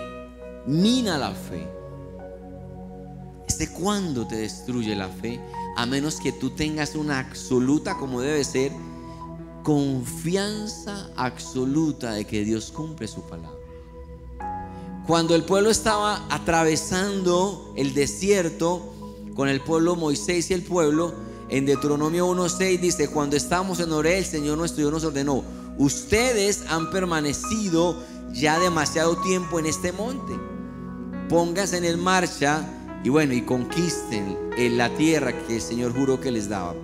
mina 0.66 1.18
la 1.18 1.32
fe. 1.32 1.79
¿De 3.58 3.68
cuándo 3.68 4.26
te 4.26 4.36
destruye 4.36 4.94
la 4.94 5.08
fe? 5.08 5.40
A 5.76 5.84
menos 5.84 6.20
que 6.20 6.32
tú 6.32 6.50
tengas 6.50 6.94
una 6.94 7.18
absoluta, 7.18 7.96
como 7.96 8.20
debe 8.20 8.42
ser, 8.44 8.72
confianza 9.62 11.10
absoluta 11.16 12.12
de 12.12 12.24
que 12.24 12.44
Dios 12.44 12.70
cumple 12.70 13.06
su 13.06 13.22
palabra. 13.22 13.58
Cuando 15.06 15.34
el 15.34 15.44
pueblo 15.44 15.70
estaba 15.70 16.26
atravesando 16.30 17.74
el 17.76 17.92
desierto 17.92 18.94
con 19.34 19.48
el 19.48 19.60
pueblo 19.60 19.96
Moisés 19.96 20.50
y 20.50 20.54
el 20.54 20.62
pueblo, 20.62 21.14
en 21.48 21.66
Deuteronomio 21.66 22.28
1.6 22.28 22.80
dice, 22.80 23.08
cuando 23.08 23.36
estamos 23.36 23.80
en 23.80 23.90
Oré, 23.92 24.18
el 24.18 24.24
Señor 24.24 24.56
nuestro 24.56 24.82
Dios 24.82 24.92
nos 24.92 25.04
ordenó, 25.04 25.42
ustedes 25.78 26.62
han 26.68 26.90
permanecido 26.90 27.96
ya 28.32 28.58
demasiado 28.58 29.16
tiempo 29.18 29.58
en 29.58 29.66
este 29.66 29.92
monte. 29.92 30.32
Pónganse 31.28 31.78
en 31.78 32.00
marcha 32.00 32.64
y 33.02 33.08
bueno, 33.08 33.32
y 33.32 33.42
conquisten 33.42 34.36
en 34.56 34.76
la 34.76 34.90
tierra 34.90 35.32
que 35.46 35.56
el 35.56 35.62
Señor 35.62 35.94
juró 35.94 36.20
que 36.20 36.30
les 36.30 36.48
daba. 36.48 36.74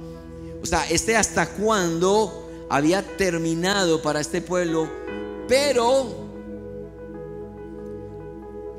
O 0.63 0.67
sea, 0.67 0.89
este 0.89 1.17
hasta 1.17 1.47
cuándo 1.51 2.49
había 2.71 3.03
terminado 3.17 4.03
para 4.03 4.21
este 4.21 4.41
pueblo, 4.41 4.89
pero 5.47 6.27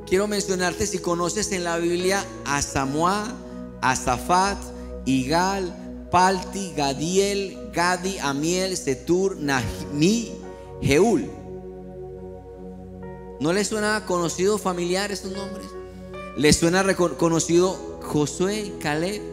quiero 0.08 0.28
mencionarte 0.28 0.88
si 0.88 0.98
conoces 1.00 1.52
en 1.52 1.64
la 1.64 1.78
Biblia 1.78 2.26
a 2.46 2.62
Samuá, 2.62 3.36
a 3.82 3.96
Zafat, 3.96 4.58
Igal, 5.06 6.08
Palti, 6.12 6.74
Gadiel, 6.76 7.70
Gadi, 7.72 8.18
Amiel, 8.20 8.76
Setur, 8.76 9.38
Nahmi, 9.38 10.34
Jeul. 10.82 11.30
¿No 13.40 13.54
les 13.54 13.68
suena 13.68 14.04
conocido 14.06 14.58
familiar 14.58 15.12
estos 15.12 15.32
nombres? 15.32 15.68
¿Les 16.38 16.56
suena 16.56 16.84
reconocido 16.84 17.74
Josué, 18.04 18.72
Caleb? 18.80 19.24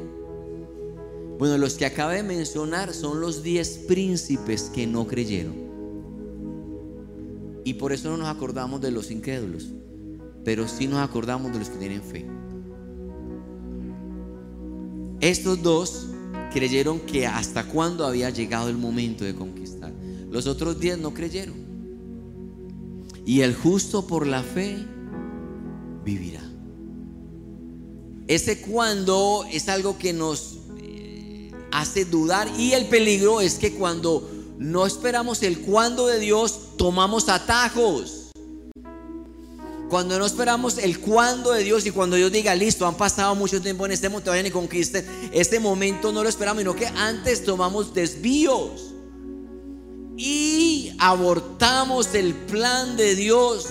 Bueno, 1.38 1.58
los 1.58 1.74
que 1.74 1.84
acabo 1.84 2.12
de 2.12 2.22
mencionar 2.22 2.94
son 2.94 3.20
los 3.20 3.42
diez 3.42 3.76
príncipes 3.86 4.70
que 4.74 4.86
no 4.86 5.06
creyeron. 5.06 5.54
Y 7.62 7.74
por 7.74 7.92
eso 7.92 8.08
no 8.08 8.16
nos 8.16 8.28
acordamos 8.28 8.80
de 8.80 8.90
los 8.90 9.10
incrédulos, 9.10 9.68
pero 10.44 10.66
sí 10.66 10.86
nos 10.86 11.00
acordamos 11.00 11.52
de 11.52 11.58
los 11.58 11.68
que 11.68 11.76
tienen 11.76 12.02
fe. 12.02 12.26
Estos 15.20 15.62
dos 15.62 16.06
creyeron 16.52 17.00
que 17.00 17.26
hasta 17.26 17.64
cuándo 17.64 18.06
había 18.06 18.30
llegado 18.30 18.70
el 18.70 18.78
momento 18.78 19.24
de 19.24 19.34
conquistar. 19.34 19.92
Los 20.30 20.46
otros 20.46 20.80
diez 20.80 20.96
no 20.98 21.12
creyeron. 21.12 21.56
Y 23.26 23.42
el 23.42 23.54
justo 23.54 24.06
por 24.06 24.26
la 24.26 24.42
fe 24.42 24.78
vivirá. 26.02 26.43
Ese 28.26 28.60
cuando 28.60 29.44
es 29.52 29.68
algo 29.68 29.98
que 29.98 30.12
nos 30.12 30.58
eh, 30.78 31.52
hace 31.72 32.04
dudar 32.04 32.48
y 32.58 32.72
el 32.72 32.86
peligro 32.86 33.40
es 33.40 33.54
que 33.54 33.74
cuando 33.74 34.30
no 34.58 34.86
esperamos 34.86 35.42
el 35.42 35.60
cuando 35.60 36.06
de 36.06 36.18
Dios, 36.18 36.76
tomamos 36.78 37.28
atajos. 37.28 38.30
Cuando 39.90 40.18
no 40.18 40.24
esperamos 40.24 40.78
el 40.78 40.98
cuando 40.98 41.52
de 41.52 41.62
Dios 41.62 41.84
y 41.86 41.90
cuando 41.90 42.16
Dios 42.16 42.32
diga, 42.32 42.54
listo, 42.54 42.86
han 42.86 42.96
pasado 42.96 43.34
mucho 43.34 43.60
tiempo 43.60 43.84
en 43.84 43.92
este 43.92 44.08
momento, 44.08 44.30
vayan 44.30 44.46
y 44.46 44.50
conquisten, 44.50 45.06
este 45.32 45.60
momento 45.60 46.10
no 46.10 46.22
lo 46.22 46.28
esperamos, 46.28 46.62
sino 46.62 46.74
que 46.74 46.86
antes 46.86 47.44
tomamos 47.44 47.92
desvíos 47.92 48.94
y 50.16 50.92
abortamos 50.98 52.14
el 52.14 52.34
plan 52.34 52.96
de 52.96 53.14
Dios 53.14 53.66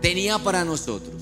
tenía 0.00 0.38
para 0.38 0.64
nosotros. 0.64 1.19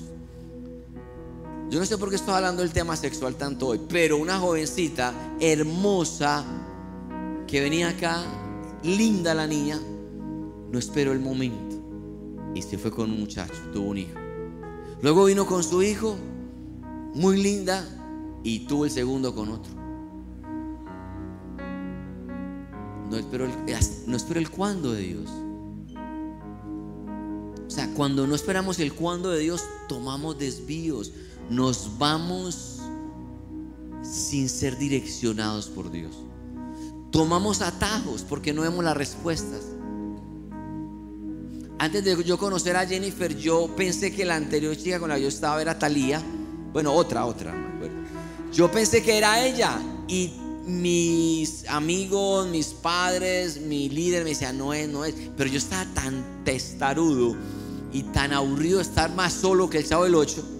Yo 1.69 1.79
no 1.79 1.85
sé 1.85 1.97
por 1.99 2.09
qué 2.09 2.15
estoy 2.15 2.33
hablando 2.33 2.63
del 2.63 2.71
tema 2.71 2.95
sexual 2.95 3.35
tanto 3.35 3.67
hoy, 3.67 3.81
pero 3.87 4.17
una 4.17 4.39
jovencita 4.39 5.13
hermosa 5.39 6.43
que 7.45 7.61
venía 7.61 7.89
acá, 7.89 8.23
linda 8.81 9.35
la 9.35 9.45
niña, 9.45 9.79
no 10.71 10.79
esperó 10.79 11.11
el 11.11 11.19
momento 11.19 11.75
y 12.55 12.61
se 12.63 12.79
fue 12.79 12.89
con 12.89 13.11
un 13.11 13.19
muchacho, 13.19 13.53
tuvo 13.71 13.89
un 13.89 13.99
hijo. 13.99 14.17
Luego 15.03 15.25
vino 15.25 15.45
con 15.45 15.63
su 15.63 15.83
hijo, 15.83 16.17
muy 17.13 17.41
linda, 17.41 17.87
y 18.43 18.59
tuvo 18.61 18.85
el 18.85 18.91
segundo 18.91 19.35
con 19.35 19.49
otro. 19.49 19.71
No 23.09 23.17
esperó 23.17 23.45
el, 23.45 23.51
no 24.07 24.17
esperó 24.17 24.39
el 24.39 24.49
cuándo 24.49 24.91
de 24.93 25.01
Dios. 25.01 25.29
O 27.67 27.69
sea, 27.69 27.93
cuando 27.93 28.25
no 28.25 28.33
esperamos 28.33 28.79
el 28.79 28.93
cuándo 28.93 29.29
de 29.29 29.39
Dios, 29.39 29.63
tomamos 29.87 30.37
desvíos, 30.37 31.11
nos 31.49 31.97
vamos 31.97 32.79
sin 34.03 34.49
ser 34.49 34.77
direccionados 34.77 35.67
por 35.67 35.91
Dios. 35.91 36.15
Tomamos 37.11 37.61
atajos 37.61 38.23
porque 38.27 38.53
no 38.53 38.61
vemos 38.61 38.83
las 38.83 38.95
respuestas. 38.95 39.61
antes 41.79 42.03
de 42.03 42.23
yo 42.25 42.37
conocer 42.37 42.75
a 42.75 42.85
Jennifer, 42.85 43.35
yo 43.37 43.73
pensé 43.75 44.13
que 44.13 44.25
la 44.25 44.35
anterior 44.35 44.75
chica 44.75 44.99
con 44.99 45.09
la 45.09 45.15
que 45.15 45.23
yo 45.23 45.27
estaba 45.29 45.61
era 45.61 45.79
Talía. 45.79 46.21
Bueno, 46.73 46.93
otra, 46.93 47.25
otra, 47.25 47.53
me 47.53 47.75
acuerdo. 47.75 47.95
Yo 48.53 48.69
pensé 48.69 49.01
que 49.01 49.17
era 49.17 49.43
ella. 49.43 49.79
Y 50.07 50.33
mis 50.67 51.67
amigos, 51.69 52.47
mis 52.47 52.67
padres, 52.67 53.61
mi 53.61 53.89
líder 53.89 54.23
me 54.23 54.31
decían, 54.31 54.57
no 54.57 54.73
es, 54.73 54.89
no 54.89 55.05
es. 55.05 55.15
Pero 55.37 55.49
yo 55.49 55.57
estaba 55.57 55.85
tan 55.93 56.43
testarudo 56.43 57.35
y 57.93 58.03
tan 58.03 58.33
aburrido 58.33 58.77
de 58.77 58.83
estar 58.83 59.15
más 59.15 59.33
solo 59.33 59.69
que 59.69 59.77
el 59.77 59.85
sábado 59.85 60.05
del 60.05 60.15
8 60.15 60.58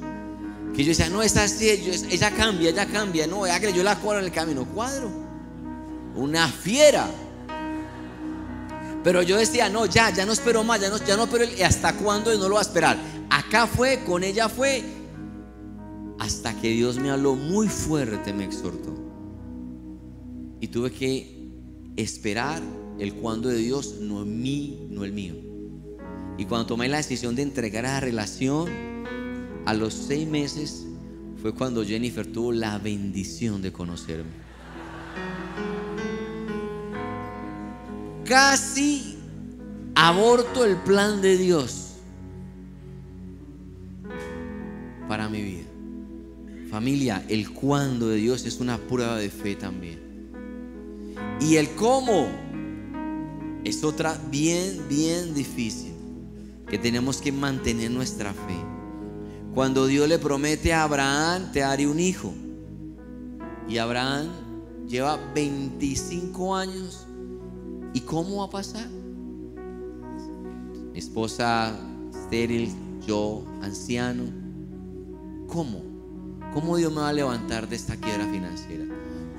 que 0.80 0.86
yo 0.86 0.92
decía, 0.92 1.10
no, 1.10 1.22
esta 1.22 1.44
así, 1.44 1.68
ella 1.68 2.32
cambia, 2.32 2.70
ella 2.70 2.86
cambia. 2.86 3.28
No, 3.28 3.42
que 3.44 3.74
yo 3.74 3.84
la 3.84 4.00
cuadro 4.00 4.20
en 4.20 4.28
el 4.28 4.32
camino. 4.32 4.63
Cuadro. 4.63 5.12
Una 6.15 6.48
fiera. 6.48 7.06
Pero 9.04 9.22
yo 9.22 9.36
decía, 9.36 9.68
no, 9.68 9.88
ya, 9.88 10.10
ya 10.12 10.26
no 10.26 10.32
espero 10.32 10.63
más, 10.63 10.80
ya 10.80 10.88
no, 10.88 10.98
ya 10.98 11.18
no 11.18 11.26
espero. 11.26 11.46
¿Hasta 11.65 11.98
cuándo 11.98 12.34
no 12.38 12.48
lo 12.48 12.56
va 12.56 12.62
a 12.62 12.63
esperar? 12.63 12.98
Acá 13.30 13.68
fue, 13.68 14.06
con 14.06 14.24
ella 14.24 14.48
fue. 14.48 14.82
Hasta 16.18 16.54
que 16.54 16.70
Dios 16.70 16.98
me 16.98 17.10
habló 17.10 17.36
muy 17.36 17.68
fuerte, 17.68 18.32
me 18.32 18.46
exhortó. 18.46 18.96
Y 20.62 20.70
tuve 20.70 20.92
que 20.92 21.52
esperar 21.98 22.62
el 23.00 23.15
cuándo 23.15 23.50
de 23.50 23.58
Dios, 23.58 23.96
no 24.00 24.22
en 24.22 24.42
mí, 24.42 24.88
no 24.89 25.04
el 25.04 25.12
mío. 25.12 25.36
Y 26.38 26.46
cuando 26.46 26.68
tomé 26.68 26.88
la 26.88 26.96
decisión 26.96 27.36
de 27.36 27.42
entregar 27.42 27.86
a 27.86 27.96
la 27.96 28.00
relación, 28.00 28.99
a 29.65 29.74
los 29.74 29.93
seis 29.93 30.28
meses 30.28 30.86
fue 31.41 31.54
cuando 31.54 31.84
Jennifer 31.86 32.26
tuvo 32.26 32.52
la 32.52 32.78
bendición 32.78 33.62
de 33.62 33.72
conocerme. 33.72 34.32
Casi 38.26 39.17
aborto 39.95 40.65
el 40.65 40.76
plan 40.78 41.22
de 41.22 41.38
Dios 41.38 41.93
para 45.08 45.28
mi 45.28 45.41
vida. 45.41 45.65
Familia, 46.69 47.26
el 47.28 47.52
cuándo 47.52 48.10
de 48.10 48.17
Dios 48.17 48.45
es 48.45 48.60
una 48.60 48.78
prueba 48.78 49.17
de 49.17 49.30
fe 49.30 49.56
también. 49.56 50.00
Y 51.41 51.56
el 51.56 51.69
cómo 51.72 52.28
es 53.63 53.84
otra 53.84 54.19
bien, 54.30 54.88
bien 54.88 55.34
difícil 55.34 55.93
que 56.69 56.78
tenemos 56.78 57.17
que 57.17 57.32
mantener 57.32 57.89
nuestra 57.89 58.34
fe. 58.34 58.79
Cuando 59.60 59.88
Dios 59.88 60.08
le 60.08 60.19
promete 60.19 60.72
a 60.72 60.84
Abraham, 60.84 61.52
te 61.52 61.63
haré 61.63 61.86
un 61.86 62.00
hijo. 62.00 62.34
Y 63.67 63.78
Abraham 63.78 64.30
lleva 64.88 65.17
25 65.36 66.56
años. 66.56 67.06
¿Y 67.93 68.00
cómo 68.00 68.38
va 68.38 68.45
a 68.45 68.50
pasar? 68.50 68.88
Mi 70.93 70.98
esposa 70.98 71.78
estéril, 72.10 72.72
yo 73.06 73.43
anciano. 73.62 74.32
¿Cómo? 75.48 75.84
¿Cómo 76.54 76.78
Dios 76.78 76.93
me 76.93 77.02
va 77.02 77.10
a 77.10 77.13
levantar 77.13 77.67
de 77.67 77.76
esta 77.76 77.98
quiebra 77.98 78.32
financiera? 78.32 78.86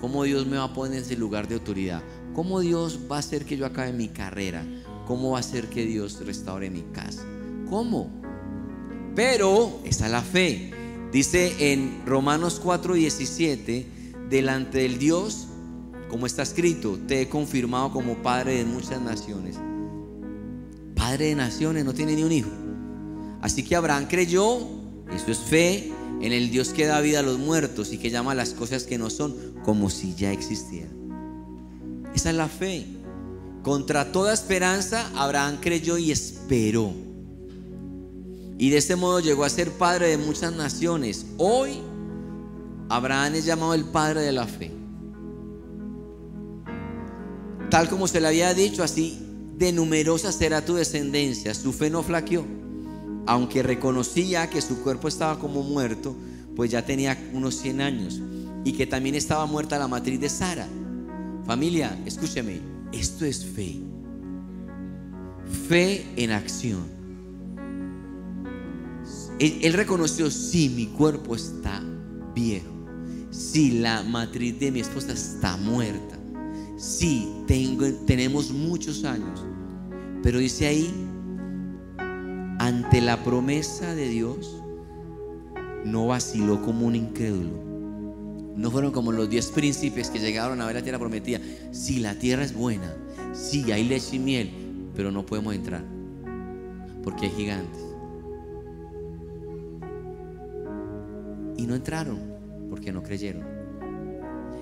¿Cómo 0.03 0.25
Dios 0.25 0.47
me 0.47 0.59
va 0.59 0.65
a 0.65 0.75
poner 0.75 0.99
en 0.99 1.03
ese 1.03 1.17
lugar 1.17 1.49
de 1.49 1.55
autoridad? 1.55 2.03
¿Cómo 2.35 2.61
Dios 2.61 3.01
va 3.11 3.17
a 3.17 3.21
hacer 3.21 3.47
que 3.47 3.57
yo 3.57 3.65
acabe 3.65 3.95
mi 3.95 4.09
carrera? 4.09 4.67
¿Cómo 5.07 5.31
va 5.31 5.39
a 5.39 5.41
hacer 5.41 5.71
que 5.71 5.87
Dios 5.87 6.21
restaure 6.27 6.69
mi 6.69 6.83
casa? 6.93 7.25
¿Cómo? 7.71 8.20
Pero 9.15 9.81
está 9.85 10.09
la 10.09 10.23
fe. 10.23 10.71
Dice 11.13 11.73
en 11.73 12.03
Romanos 12.07 12.61
4:17, 12.63 13.87
delante 14.29 14.79
del 14.79 14.99
Dios, 14.99 15.49
como 16.09 16.27
está 16.27 16.43
escrito, 16.43 16.99
te 17.07 17.23
he 17.23 17.29
confirmado 17.29 17.93
como 17.93 18.23
padre 18.23 18.59
de 18.59 18.65
muchas 18.65 19.01
naciones. 19.01 19.57
Padre 20.95 21.27
de 21.27 21.35
naciones 21.35 21.85
no 21.85 21.95
tiene 21.95 22.15
ni 22.15 22.23
un 22.23 22.33
hijo. 22.33 22.51
Así 23.41 23.65
que 23.65 23.75
Abraham 23.75 24.07
creyó, 24.09 24.59
eso 25.13 25.31
es 25.31 25.39
fe, 25.39 25.93
en 26.21 26.33
el 26.33 26.51
Dios 26.51 26.71
que 26.71 26.87
da 26.87 27.01
vida 27.01 27.21
a 27.21 27.23
los 27.23 27.39
muertos 27.39 27.93
y 27.93 27.99
que 27.99 28.11
llama 28.11 28.33
a 28.33 28.35
las 28.35 28.51
cosas 28.51 28.85
que 28.85 28.99
no 28.99 29.09
son 29.09 29.35
como 29.65 29.89
si 29.89 30.15
ya 30.15 30.33
existieran. 30.33 30.91
Esa 32.15 32.31
es 32.31 32.37
la 32.37 32.49
fe. 32.49 32.87
Contra 33.63 34.13
toda 34.13 34.35
esperanza, 34.35 35.11
Abraham 35.15 35.59
creyó 35.61 35.97
y 35.97 36.13
esperó. 36.13 36.93
Y 38.61 38.69
de 38.69 38.77
este 38.77 38.95
modo 38.95 39.21
llegó 39.21 39.45
a 39.45 39.49
ser 39.49 39.71
padre 39.73 40.09
de 40.09 40.19
muchas 40.19 40.53
naciones. 40.53 41.25
Hoy 41.39 41.81
Abraham 42.91 43.37
es 43.37 43.47
llamado 43.47 43.73
el 43.73 43.87
padre 43.87 44.21
de 44.21 44.33
la 44.33 44.47
fe. 44.47 44.71
Tal 47.71 47.89
como 47.89 48.07
se 48.07 48.21
le 48.21 48.29
había 48.29 48.53
dicho, 48.53 48.83
así 48.83 49.19
de 49.57 49.73
numerosa 49.73 50.31
será 50.31 50.63
tu 50.63 50.75
descendencia. 50.75 51.55
Su 51.55 51.73
fe 51.73 51.89
no 51.89 52.03
flaqueó. 52.03 52.45
Aunque 53.25 53.63
reconocía 53.63 54.51
que 54.51 54.61
su 54.61 54.83
cuerpo 54.83 55.09
estaba 55.09 55.39
como 55.39 55.63
muerto, 55.63 56.15
pues 56.55 56.71
ya 56.71 56.85
tenía 56.85 57.17
unos 57.33 57.55
100 57.55 57.81
años. 57.81 58.21
Y 58.67 58.73
que 58.73 58.87
también 58.87 59.15
estaba 59.15 59.47
muerta 59.47 59.79
la 59.79 59.89
matriz 59.89 60.21
de 60.21 60.29
Sara. 60.29 60.69
Familia, 61.47 61.99
escúcheme, 62.05 62.61
esto 62.93 63.25
es 63.25 63.43
fe. 63.43 63.81
Fe 65.67 66.05
en 66.17 66.33
acción. 66.33 67.00
Él, 69.41 69.73
reconoció, 69.73 70.31
sí, 70.31 70.69
mi 70.69 70.87
cuerpo 70.87 71.35
está 71.35 71.83
viejo. 72.35 72.69
Sí, 73.31 73.79
la 73.79 74.03
matriz 74.03 74.61
de 74.61 74.71
mi 74.71 74.81
esposa 74.81 75.15
está 75.15 75.57
muerta. 75.57 76.19
Sí, 76.77 77.27
tengo, 77.47 77.87
tenemos 78.07 78.51
muchos 78.51 79.03
años. 79.05 79.43
Pero 80.23 80.39
dice 80.39 80.67
ahí, 80.67 80.93
ante 82.59 83.01
la 83.01 83.25
promesa 83.25 83.95
de 83.95 84.09
Dios, 84.11 84.63
no 85.87 86.09
vaciló 86.09 86.61
como 86.61 86.87
un 86.87 86.97
incrédulo. 86.97 87.65
No 88.57 88.71
fueron 88.71 88.93
como 88.93 89.11
los 89.11 89.31
diez 89.31 89.47
príncipes 89.47 90.11
que 90.11 90.19
llegaron 90.19 90.61
a 90.61 90.67
ver 90.67 90.75
la 90.75 90.83
tierra 90.83 90.99
prometida. 90.99 91.41
Sí, 91.73 92.01
la 92.01 92.15
tierra 92.15 92.45
es 92.45 92.53
buena. 92.53 92.95
Sí, 93.33 93.73
hay 93.73 93.89
leche 93.89 94.17
y 94.17 94.19
miel, 94.19 94.51
pero 94.95 95.11
no 95.11 95.25
podemos 95.25 95.55
entrar. 95.55 95.83
Porque 97.03 97.25
hay 97.25 97.33
gigantes. 97.33 97.90
Y 101.61 101.67
no 101.67 101.75
entraron 101.75 102.19
porque 102.71 102.91
no 102.93 103.03
creyeron. 103.03 103.45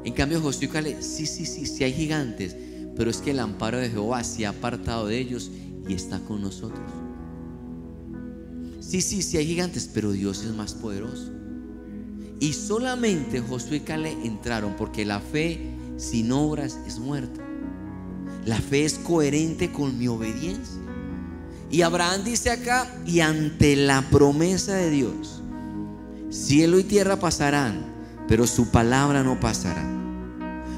En 0.04 0.12
cambio, 0.12 0.40
Josué 0.40 0.68
y 0.68 1.02
sí, 1.02 1.26
sí, 1.26 1.46
sí, 1.46 1.66
sí 1.66 1.84
hay 1.84 1.92
gigantes, 1.92 2.56
pero 2.96 3.10
es 3.10 3.18
que 3.18 3.30
el 3.30 3.38
amparo 3.38 3.78
de 3.78 3.90
Jehová 3.90 4.24
se 4.24 4.46
ha 4.46 4.50
apartado 4.50 5.06
de 5.06 5.18
ellos 5.18 5.50
y 5.88 5.94
está 5.94 6.18
con 6.20 6.40
nosotros. 6.40 6.90
Sí, 8.80 9.00
sí, 9.00 9.22
sí 9.22 9.36
hay 9.36 9.46
gigantes, 9.46 9.88
pero 9.92 10.12
Dios 10.12 10.42
es 10.44 10.54
más 10.54 10.74
poderoso. 10.74 11.30
Y 12.40 12.52
solamente 12.52 13.40
Josué 13.40 13.76
y 13.76 13.80
Caleb 13.80 14.16
entraron 14.24 14.74
porque 14.76 15.04
la 15.04 15.20
fe 15.20 15.60
sin 15.96 16.32
obras 16.32 16.78
es 16.86 16.98
muerta. 16.98 17.42
La 18.44 18.60
fe 18.60 18.84
es 18.84 18.94
coherente 18.94 19.70
con 19.70 19.98
mi 19.98 20.08
obediencia. 20.08 20.80
Y 21.70 21.82
Abraham 21.82 22.24
dice 22.24 22.50
acá, 22.50 22.90
y 23.04 23.20
ante 23.20 23.76
la 23.76 24.08
promesa 24.10 24.74
de 24.74 24.90
Dios, 24.90 25.42
Cielo 26.30 26.78
y 26.78 26.84
tierra 26.84 27.16
pasarán, 27.16 27.86
pero 28.28 28.46
su 28.46 28.68
palabra 28.68 29.22
no 29.22 29.40
pasará. 29.40 29.82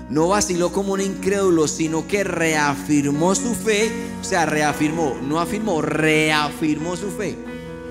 No 0.08 0.28
vaciló 0.28 0.72
como 0.72 0.92
un 0.92 1.00
incrédulo, 1.00 1.66
sino 1.66 2.06
que 2.06 2.22
reafirmó 2.22 3.34
su 3.34 3.54
fe. 3.54 3.90
O 4.20 4.24
sea, 4.24 4.46
reafirmó, 4.46 5.16
no 5.22 5.40
afirmó, 5.40 5.82
reafirmó 5.82 6.96
su 6.96 7.10
fe. 7.10 7.36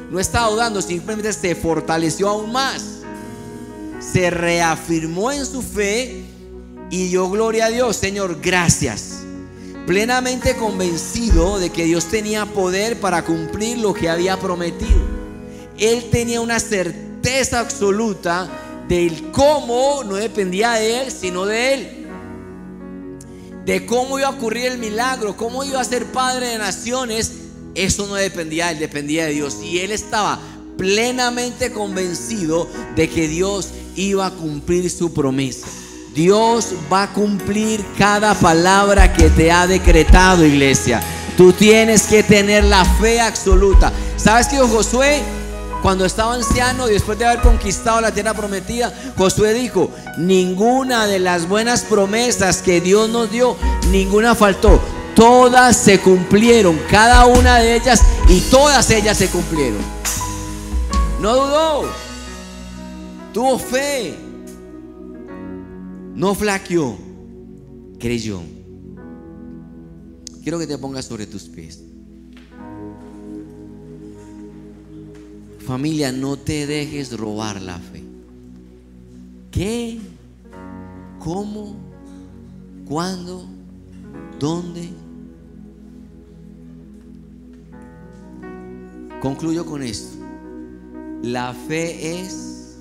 No 0.10 0.19
estaba 0.19 0.50
dudando, 0.50 0.82
simplemente 0.82 1.32
se 1.34 1.54
fortaleció 1.54 2.30
aún 2.30 2.52
más. 2.52 3.02
Se 4.00 4.30
reafirmó 4.30 5.32
en 5.32 5.45
su 5.45 5.62
fe 5.62 6.24
y 6.89 7.08
dio 7.10 7.30
gloria 7.30 7.65
a 7.65 7.69
Dios. 7.69 7.98
Señor, 7.98 8.39
gracias. 8.41 9.19
Plenamente 9.86 10.56
convencido 10.56 11.60
de 11.60 11.72
que 11.72 11.86
Dios 11.86 12.06
tenía 12.06 12.45
poder 12.45 13.00
para 13.02 13.26
cumplir 13.26 13.80
lo 13.80 13.93
que 13.93 14.10
había 14.10 14.38
prometido. 14.38 15.02
Él 15.78 16.10
tenía 16.10 16.41
una 16.41 16.60
certeza 16.60 17.09
certeza 17.21 17.60
absoluta 17.60 18.47
del 18.88 19.32
cómo 19.32 20.03
no 20.05 20.15
dependía 20.15 20.73
de 20.73 21.01
él, 21.01 21.12
sino 21.12 21.45
de 21.45 21.73
él. 21.73 22.08
De 23.65 23.86
cómo 23.86 24.17
iba 24.17 24.29
a 24.29 24.32
ocurrir 24.32 24.67
el 24.67 24.77
milagro, 24.77 25.36
cómo 25.36 25.63
iba 25.63 25.82
a 25.82 25.84
ser 25.84 26.05
padre 26.05 26.47
de 26.47 26.58
naciones, 26.58 27.34
eso 27.75 28.08
no 28.08 28.15
dependía 28.15 28.67
de 28.67 28.73
él, 28.73 28.79
dependía 28.79 29.25
de 29.25 29.34
Dios. 29.34 29.58
Y 29.62 29.79
él 29.79 29.91
estaba 29.91 30.39
plenamente 30.77 31.73
convencido 31.73 32.69
de 32.95 33.10
que 33.10 33.27
Dios 33.27 33.69
iba 33.95 34.27
a 34.27 34.32
cumplir 34.32 34.89
su 34.89 35.13
promesa. 35.13 35.67
Dios 36.15 36.69
va 36.91 37.03
a 37.03 37.13
cumplir 37.13 37.84
cada 37.97 38.34
palabra 38.34 39.13
que 39.13 39.29
te 39.29 39.51
ha 39.51 39.67
decretado, 39.67 40.45
iglesia. 40.45 41.01
Tú 41.36 41.51
tienes 41.51 42.03
que 42.03 42.23
tener 42.23 42.63
la 42.63 42.86
fe 42.86 43.19
absoluta. 43.19 43.91
¿Sabes 44.17 44.47
que 44.47 44.58
Josué? 44.58 45.21
Cuando 45.82 46.06
estaba 46.06 46.34
anciano, 46.34 46.88
después 46.88 47.18
de 47.18 47.26
haber 47.26 47.42
conquistado 47.42 48.02
la 48.02 48.13
tierra 48.13 48.34
prometida, 48.34 48.94
Josué 49.18 49.54
dijo, 49.54 49.89
ninguna 50.18 51.08
de 51.08 51.20
las 51.20 51.48
buenas 51.48 51.84
promesas 51.84 52.62
que 52.62 52.82
Dios 52.82 53.10
nos 53.10 53.32
dio, 53.32 53.56
ninguna 53.89 54.36
faltó. 54.36 54.80
todas 55.15 55.76
se 55.76 56.00
cumplieron, 56.00 56.80
cada 56.89 57.26
una 57.26 57.60
de 57.60 57.76
ellas 57.76 58.02
y 58.28 58.39
todas 58.42 58.89
ellas 58.89 59.18
se 59.18 59.28
cumplieron. 59.28 59.80
No 61.22 61.36
dudó, 61.36 61.84
tuvo 63.34 63.60
fe, 63.60 64.15
no 66.13 66.36
flaqueó, 66.36 66.98
creyó. 68.00 68.42
Quiero 70.42 70.60
que 70.60 70.68
te 70.68 70.78
pongas 70.78 71.06
sobre 71.06 71.28
tus 71.28 71.44
pies. 71.44 71.82
Familia, 75.69 76.12
no 76.12 76.36
te 76.36 76.65
dejes 76.65 77.15
robar 77.15 77.62
la 77.62 77.77
fe. 77.77 78.03
¿Qué? 79.51 79.99
¿Cómo? 81.19 81.75
¿Cuándo? 82.88 83.45
¿Dónde? 84.39 84.89
Concluyo 89.21 89.63
con 89.63 89.84
esto. 89.84 90.17
La 91.21 91.53
fe 91.53 92.23
es... 92.23 92.79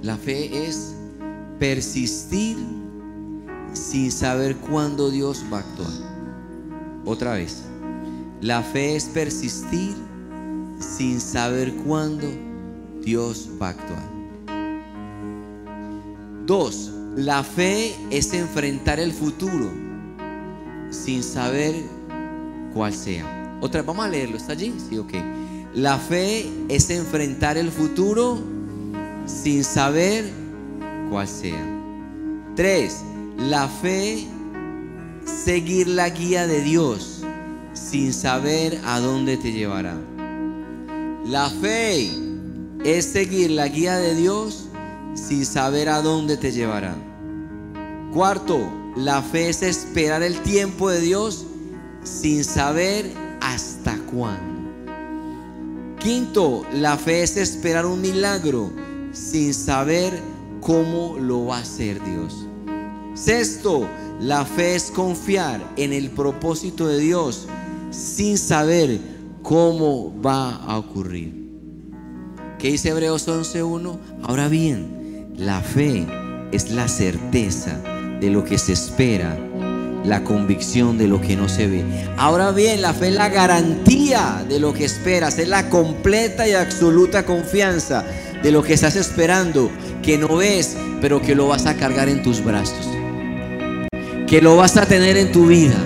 La 0.00 0.16
fe 0.16 0.66
es 0.66 0.94
persistir 1.58 2.56
sin 3.74 4.10
saber 4.10 4.56
cuándo 4.56 5.10
Dios 5.10 5.44
va 5.52 5.58
a 5.58 5.60
actuar. 5.60 5.92
Otra 7.04 7.34
vez. 7.34 7.62
La 8.46 8.62
fe 8.62 8.94
es 8.94 9.06
persistir 9.06 9.92
sin 10.78 11.20
saber 11.20 11.74
cuándo 11.84 12.28
Dios 13.02 13.50
va 13.60 13.66
a 13.66 13.70
actuar. 13.70 14.08
Dos, 16.46 16.92
la 17.16 17.42
fe 17.42 17.96
es 18.10 18.32
enfrentar 18.34 19.00
el 19.00 19.12
futuro 19.12 19.68
sin 20.90 21.24
saber 21.24 21.74
cuál 22.72 22.94
sea. 22.94 23.58
Otra, 23.60 23.82
vamos 23.82 24.06
a 24.06 24.08
leerlo, 24.10 24.36
¿está 24.36 24.52
allí? 24.52 24.72
Sí, 24.88 24.96
ok. 24.96 25.14
La 25.74 25.98
fe 25.98 26.48
es 26.68 26.88
enfrentar 26.90 27.58
el 27.58 27.72
futuro 27.72 28.38
sin 29.26 29.64
saber 29.64 30.24
cuál 31.10 31.26
sea. 31.26 31.66
Tres, 32.54 33.02
la 33.38 33.66
fe, 33.66 34.24
seguir 35.24 35.88
la 35.88 36.10
guía 36.10 36.46
de 36.46 36.62
Dios 36.62 37.15
sin 37.76 38.12
saber 38.12 38.80
a 38.84 38.98
dónde 39.00 39.36
te 39.36 39.52
llevará. 39.52 39.94
La 41.26 41.50
fe 41.50 42.10
es 42.84 43.04
seguir 43.04 43.50
la 43.50 43.68
guía 43.68 43.96
de 43.96 44.14
Dios 44.14 44.68
sin 45.14 45.44
saber 45.44 45.88
a 45.88 46.02
dónde 46.02 46.36
te 46.36 46.52
llevará. 46.52 46.96
Cuarto, 48.12 48.58
la 48.96 49.22
fe 49.22 49.50
es 49.50 49.62
esperar 49.62 50.22
el 50.22 50.40
tiempo 50.40 50.90
de 50.90 51.00
Dios 51.00 51.44
sin 52.02 52.44
saber 52.44 53.12
hasta 53.40 53.98
cuándo. 54.10 54.56
Quinto, 55.98 56.64
la 56.72 56.96
fe 56.96 57.22
es 57.22 57.36
esperar 57.36 57.84
un 57.84 58.00
milagro 58.00 58.70
sin 59.12 59.52
saber 59.52 60.12
cómo 60.60 61.16
lo 61.18 61.46
va 61.46 61.58
a 61.58 61.60
hacer 61.60 62.02
Dios. 62.04 62.46
Sexto, 63.14 63.88
la 64.20 64.44
fe 64.44 64.76
es 64.76 64.90
confiar 64.90 65.72
en 65.76 65.92
el 65.92 66.10
propósito 66.10 66.86
de 66.86 66.98
Dios 66.98 67.48
sin 67.90 68.38
saber 68.38 68.98
cómo 69.42 70.12
va 70.20 70.56
a 70.56 70.78
ocurrir. 70.78 71.46
¿Qué 72.58 72.68
dice 72.68 72.88
Hebreos 72.88 73.28
11.1? 73.28 73.98
Ahora 74.22 74.48
bien, 74.48 75.34
la 75.36 75.60
fe 75.60 76.06
es 76.52 76.70
la 76.70 76.88
certeza 76.88 77.78
de 78.20 78.30
lo 78.30 78.44
que 78.44 78.58
se 78.58 78.72
espera, 78.72 79.36
la 80.04 80.24
convicción 80.24 80.96
de 80.96 81.06
lo 81.06 81.20
que 81.20 81.36
no 81.36 81.48
se 81.48 81.66
ve. 81.66 81.84
Ahora 82.16 82.52
bien, 82.52 82.80
la 82.80 82.94
fe 82.94 83.08
es 83.08 83.14
la 83.14 83.28
garantía 83.28 84.44
de 84.48 84.58
lo 84.58 84.72
que 84.72 84.84
esperas, 84.84 85.38
es 85.38 85.48
la 85.48 85.68
completa 85.68 86.48
y 86.48 86.52
absoluta 86.52 87.26
confianza 87.26 88.04
de 88.42 88.50
lo 88.50 88.62
que 88.62 88.74
estás 88.74 88.96
esperando, 88.96 89.70
que 90.02 90.16
no 90.18 90.36
ves, 90.36 90.76
pero 91.00 91.20
que 91.20 91.34
lo 91.34 91.48
vas 91.48 91.66
a 91.66 91.76
cargar 91.76 92.08
en 92.08 92.22
tus 92.22 92.42
brazos, 92.42 92.88
que 94.26 94.40
lo 94.40 94.56
vas 94.56 94.76
a 94.76 94.86
tener 94.86 95.16
en 95.16 95.32
tu 95.32 95.46
vida, 95.46 95.76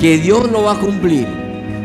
que 0.00 0.18
Dios 0.18 0.50
lo 0.50 0.62
va 0.62 0.72
a 0.72 0.78
cumplir, 0.78 1.26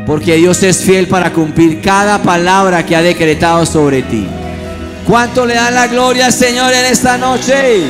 porque 0.05 0.35
Dios 0.35 0.63
es 0.63 0.77
fiel 0.77 1.07
para 1.07 1.33
cumplir 1.33 1.81
cada 1.81 2.23
palabra 2.23 2.85
que 2.85 2.95
ha 2.95 3.01
decretado 3.01 3.65
sobre 3.65 4.01
ti. 4.03 4.25
¿Cuánto 5.05 5.45
le 5.45 5.55
dan 5.55 5.75
la 5.75 5.87
gloria 5.87 6.27
al 6.27 6.33
Señor 6.33 6.73
en 6.73 6.85
esta 6.85 7.17
noche? 7.17 7.83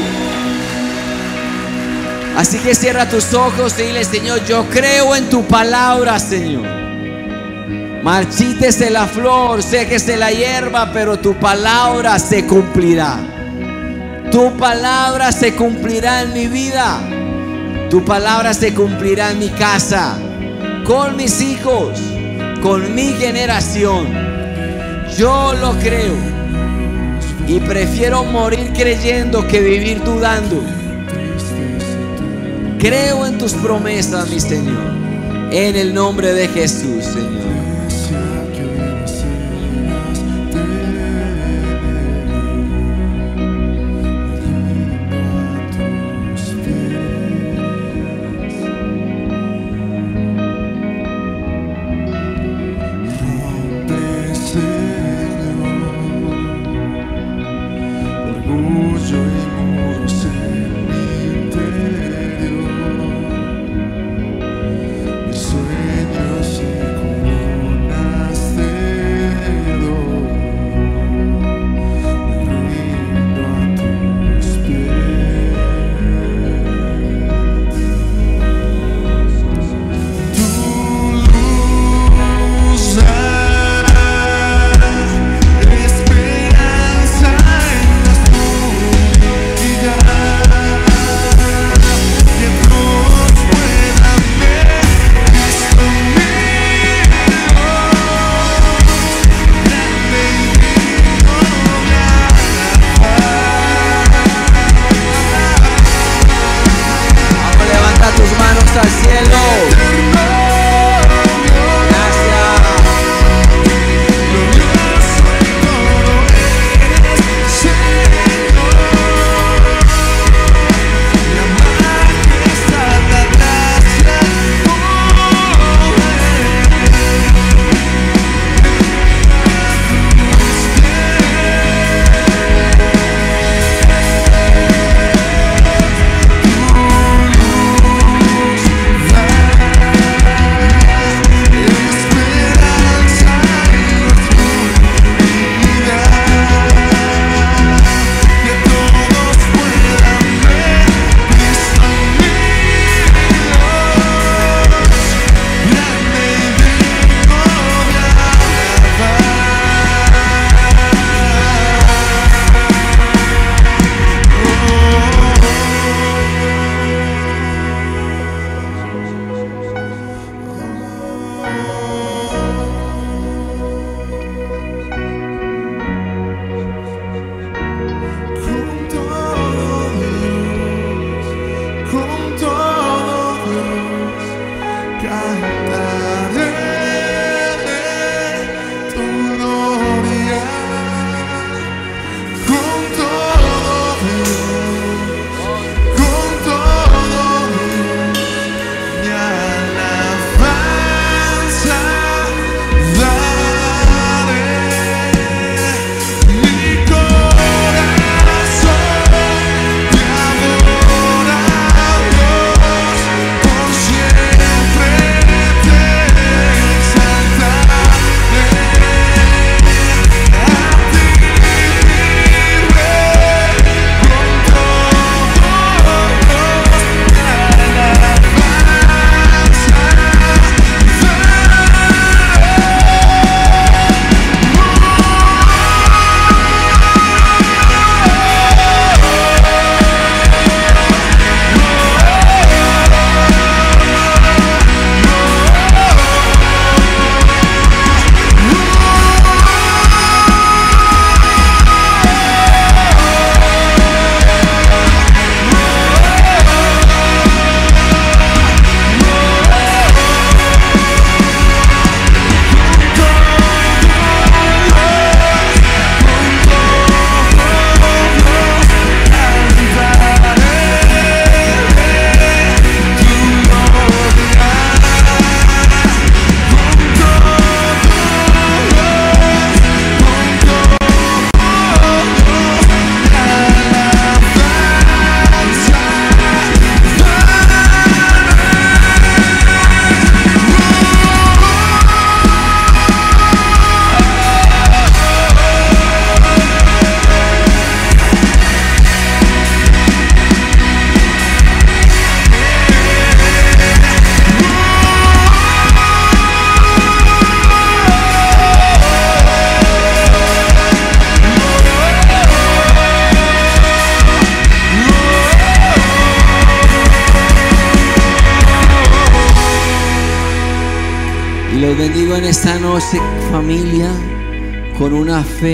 Así 2.35 2.57
que 2.57 2.75
cierra 2.75 3.07
tus 3.07 3.33
ojos 3.33 3.75
y 3.79 3.83
dile, 3.83 4.03
Señor, 4.03 4.43
yo 4.45 4.65
creo 4.69 5.15
en 5.15 5.29
tu 5.29 5.43
palabra, 5.43 6.19
Señor. 6.19 6.65
Marchítese 8.03 8.89
la 8.89 9.05
flor, 9.05 9.63
séquese 9.63 10.17
la 10.17 10.31
hierba, 10.31 10.91
pero 10.91 11.17
tu 11.17 11.35
palabra 11.35 12.19
se 12.19 12.45
cumplirá. 12.45 13.17
Tu 14.31 14.57
palabra 14.57 15.31
se 15.31 15.55
cumplirá 15.55 16.23
en 16.23 16.33
mi 16.33 16.47
vida. 16.47 16.99
Tu 17.89 18.03
palabra 18.03 18.53
se 18.53 18.73
cumplirá 18.73 19.31
en 19.31 19.39
mi 19.39 19.49
casa, 19.49 20.17
con 20.85 21.15
mis 21.15 21.39
hijos, 21.41 21.99
con 22.61 22.93
mi 22.95 23.13
generación. 23.13 24.07
Yo 25.17 25.53
lo 25.53 25.71
creo. 25.79 26.15
Y 27.47 27.59
prefiero 27.59 28.23
morir 28.23 28.71
creyendo 28.73 29.47
que 29.47 29.61
vivir 29.61 30.03
dudando. 30.03 30.63
Creo 32.79 33.25
en 33.25 33.37
tus 33.37 33.53
promesas, 33.53 34.29
mi 34.29 34.39
Señor. 34.39 34.93
En 35.51 35.75
el 35.75 35.93
nombre 35.93 36.33
de 36.33 36.47
Jesús, 36.47 37.05
Señor. 37.05 37.44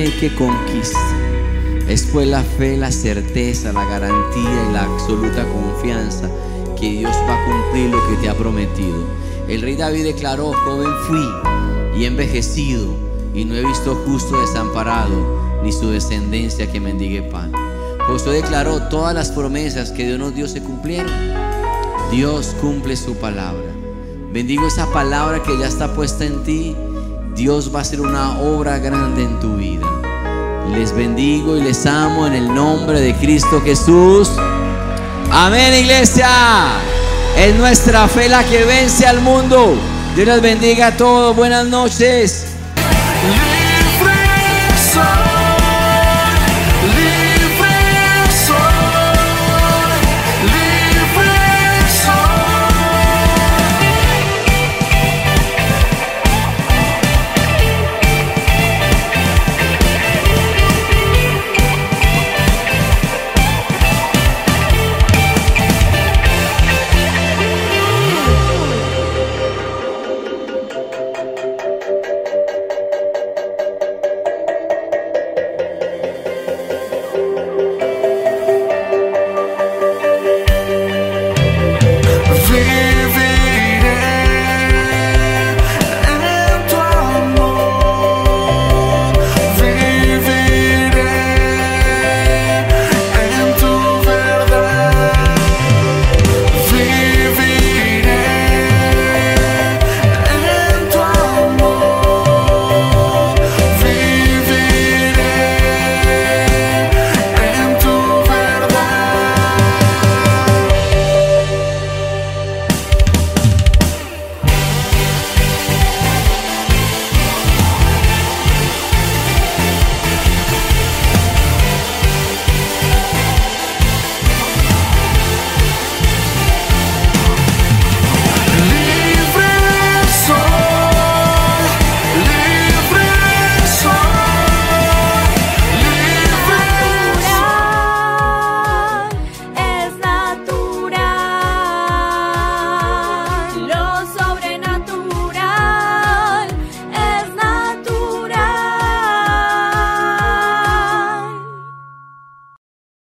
Que 0.10 0.34
conquista. 0.34 1.00
Es 1.88 2.08
pues 2.12 2.28
la 2.28 2.42
fe, 2.44 2.76
la 2.78 2.92
certeza, 2.92 3.72
la 3.72 3.86
garantía 3.86 4.66
y 4.70 4.74
la 4.74 4.84
absoluta 4.84 5.46
confianza 5.46 6.30
que 6.80 6.90
Dios 6.90 7.16
va 7.30 7.36
a 7.36 7.46
cumplir 7.46 7.90
lo 7.90 8.08
que 8.08 8.16
te 8.16 8.30
ha 8.30 8.36
prometido. 8.36 9.06
El 9.48 9.62
rey 9.62 9.76
David 9.76 10.06
declaró, 10.06 10.54
joven 10.54 10.90
fui 11.08 12.00
y 12.00 12.06
envejecido 12.06 12.88
y 13.34 13.46
no 13.46 13.56
he 13.56 13.66
visto 13.66 13.96
justo 14.08 14.42
desamparado 14.42 15.62
ni 15.64 15.72
su 15.72 15.90
descendencia 15.92 16.72
que 16.72 16.80
mendigue 16.80 17.22
pan. 17.22 17.52
Josué 18.08 18.42
declaró 18.42 18.88
todas 18.90 19.14
las 19.14 19.30
promesas 19.30 19.92
que 19.92 20.08
Dios 20.08 20.18
nos 20.18 20.34
dio 20.34 20.48
se 20.48 20.64
cumplieron. 20.64 21.14
Dios 22.10 22.56
cumple 22.60 22.96
su 22.96 23.16
palabra. 23.16 23.72
Bendigo 24.34 24.66
esa 24.66 24.92
palabra 24.92 25.44
que 25.44 25.58
ya 25.60 25.68
está 25.68 25.94
puesta 25.94 26.26
en 26.26 26.44
ti. 26.44 26.76
Dios 27.36 27.74
va 27.74 27.80
a 27.80 27.82
hacer 27.82 28.02
una 28.02 28.38
obra 28.40 28.78
grande 28.80 29.24
en 29.24 29.40
tu 29.40 29.56
vida. 29.56 29.88
Les 30.74 30.94
bendigo 30.94 31.58
y 31.58 31.62
les 31.62 31.86
amo 31.86 32.28
en 32.28 32.34
el 32.34 32.54
nombre 32.54 33.00
de 33.00 33.16
Cristo 33.16 33.62
Jesús. 33.62 34.30
Amén, 35.32 35.74
iglesia. 35.74 36.28
Es 37.38 37.56
nuestra 37.56 38.08
fe 38.08 38.28
la 38.30 38.44
que 38.44 38.66
vence 38.66 39.06
al 39.08 39.22
mundo. 39.22 39.76
Dios 40.16 40.28
les 40.28 40.42
bendiga 40.42 40.88
a 40.88 40.98
todos. 40.98 41.36
Buenas 41.36 41.66
noches. 41.68 42.46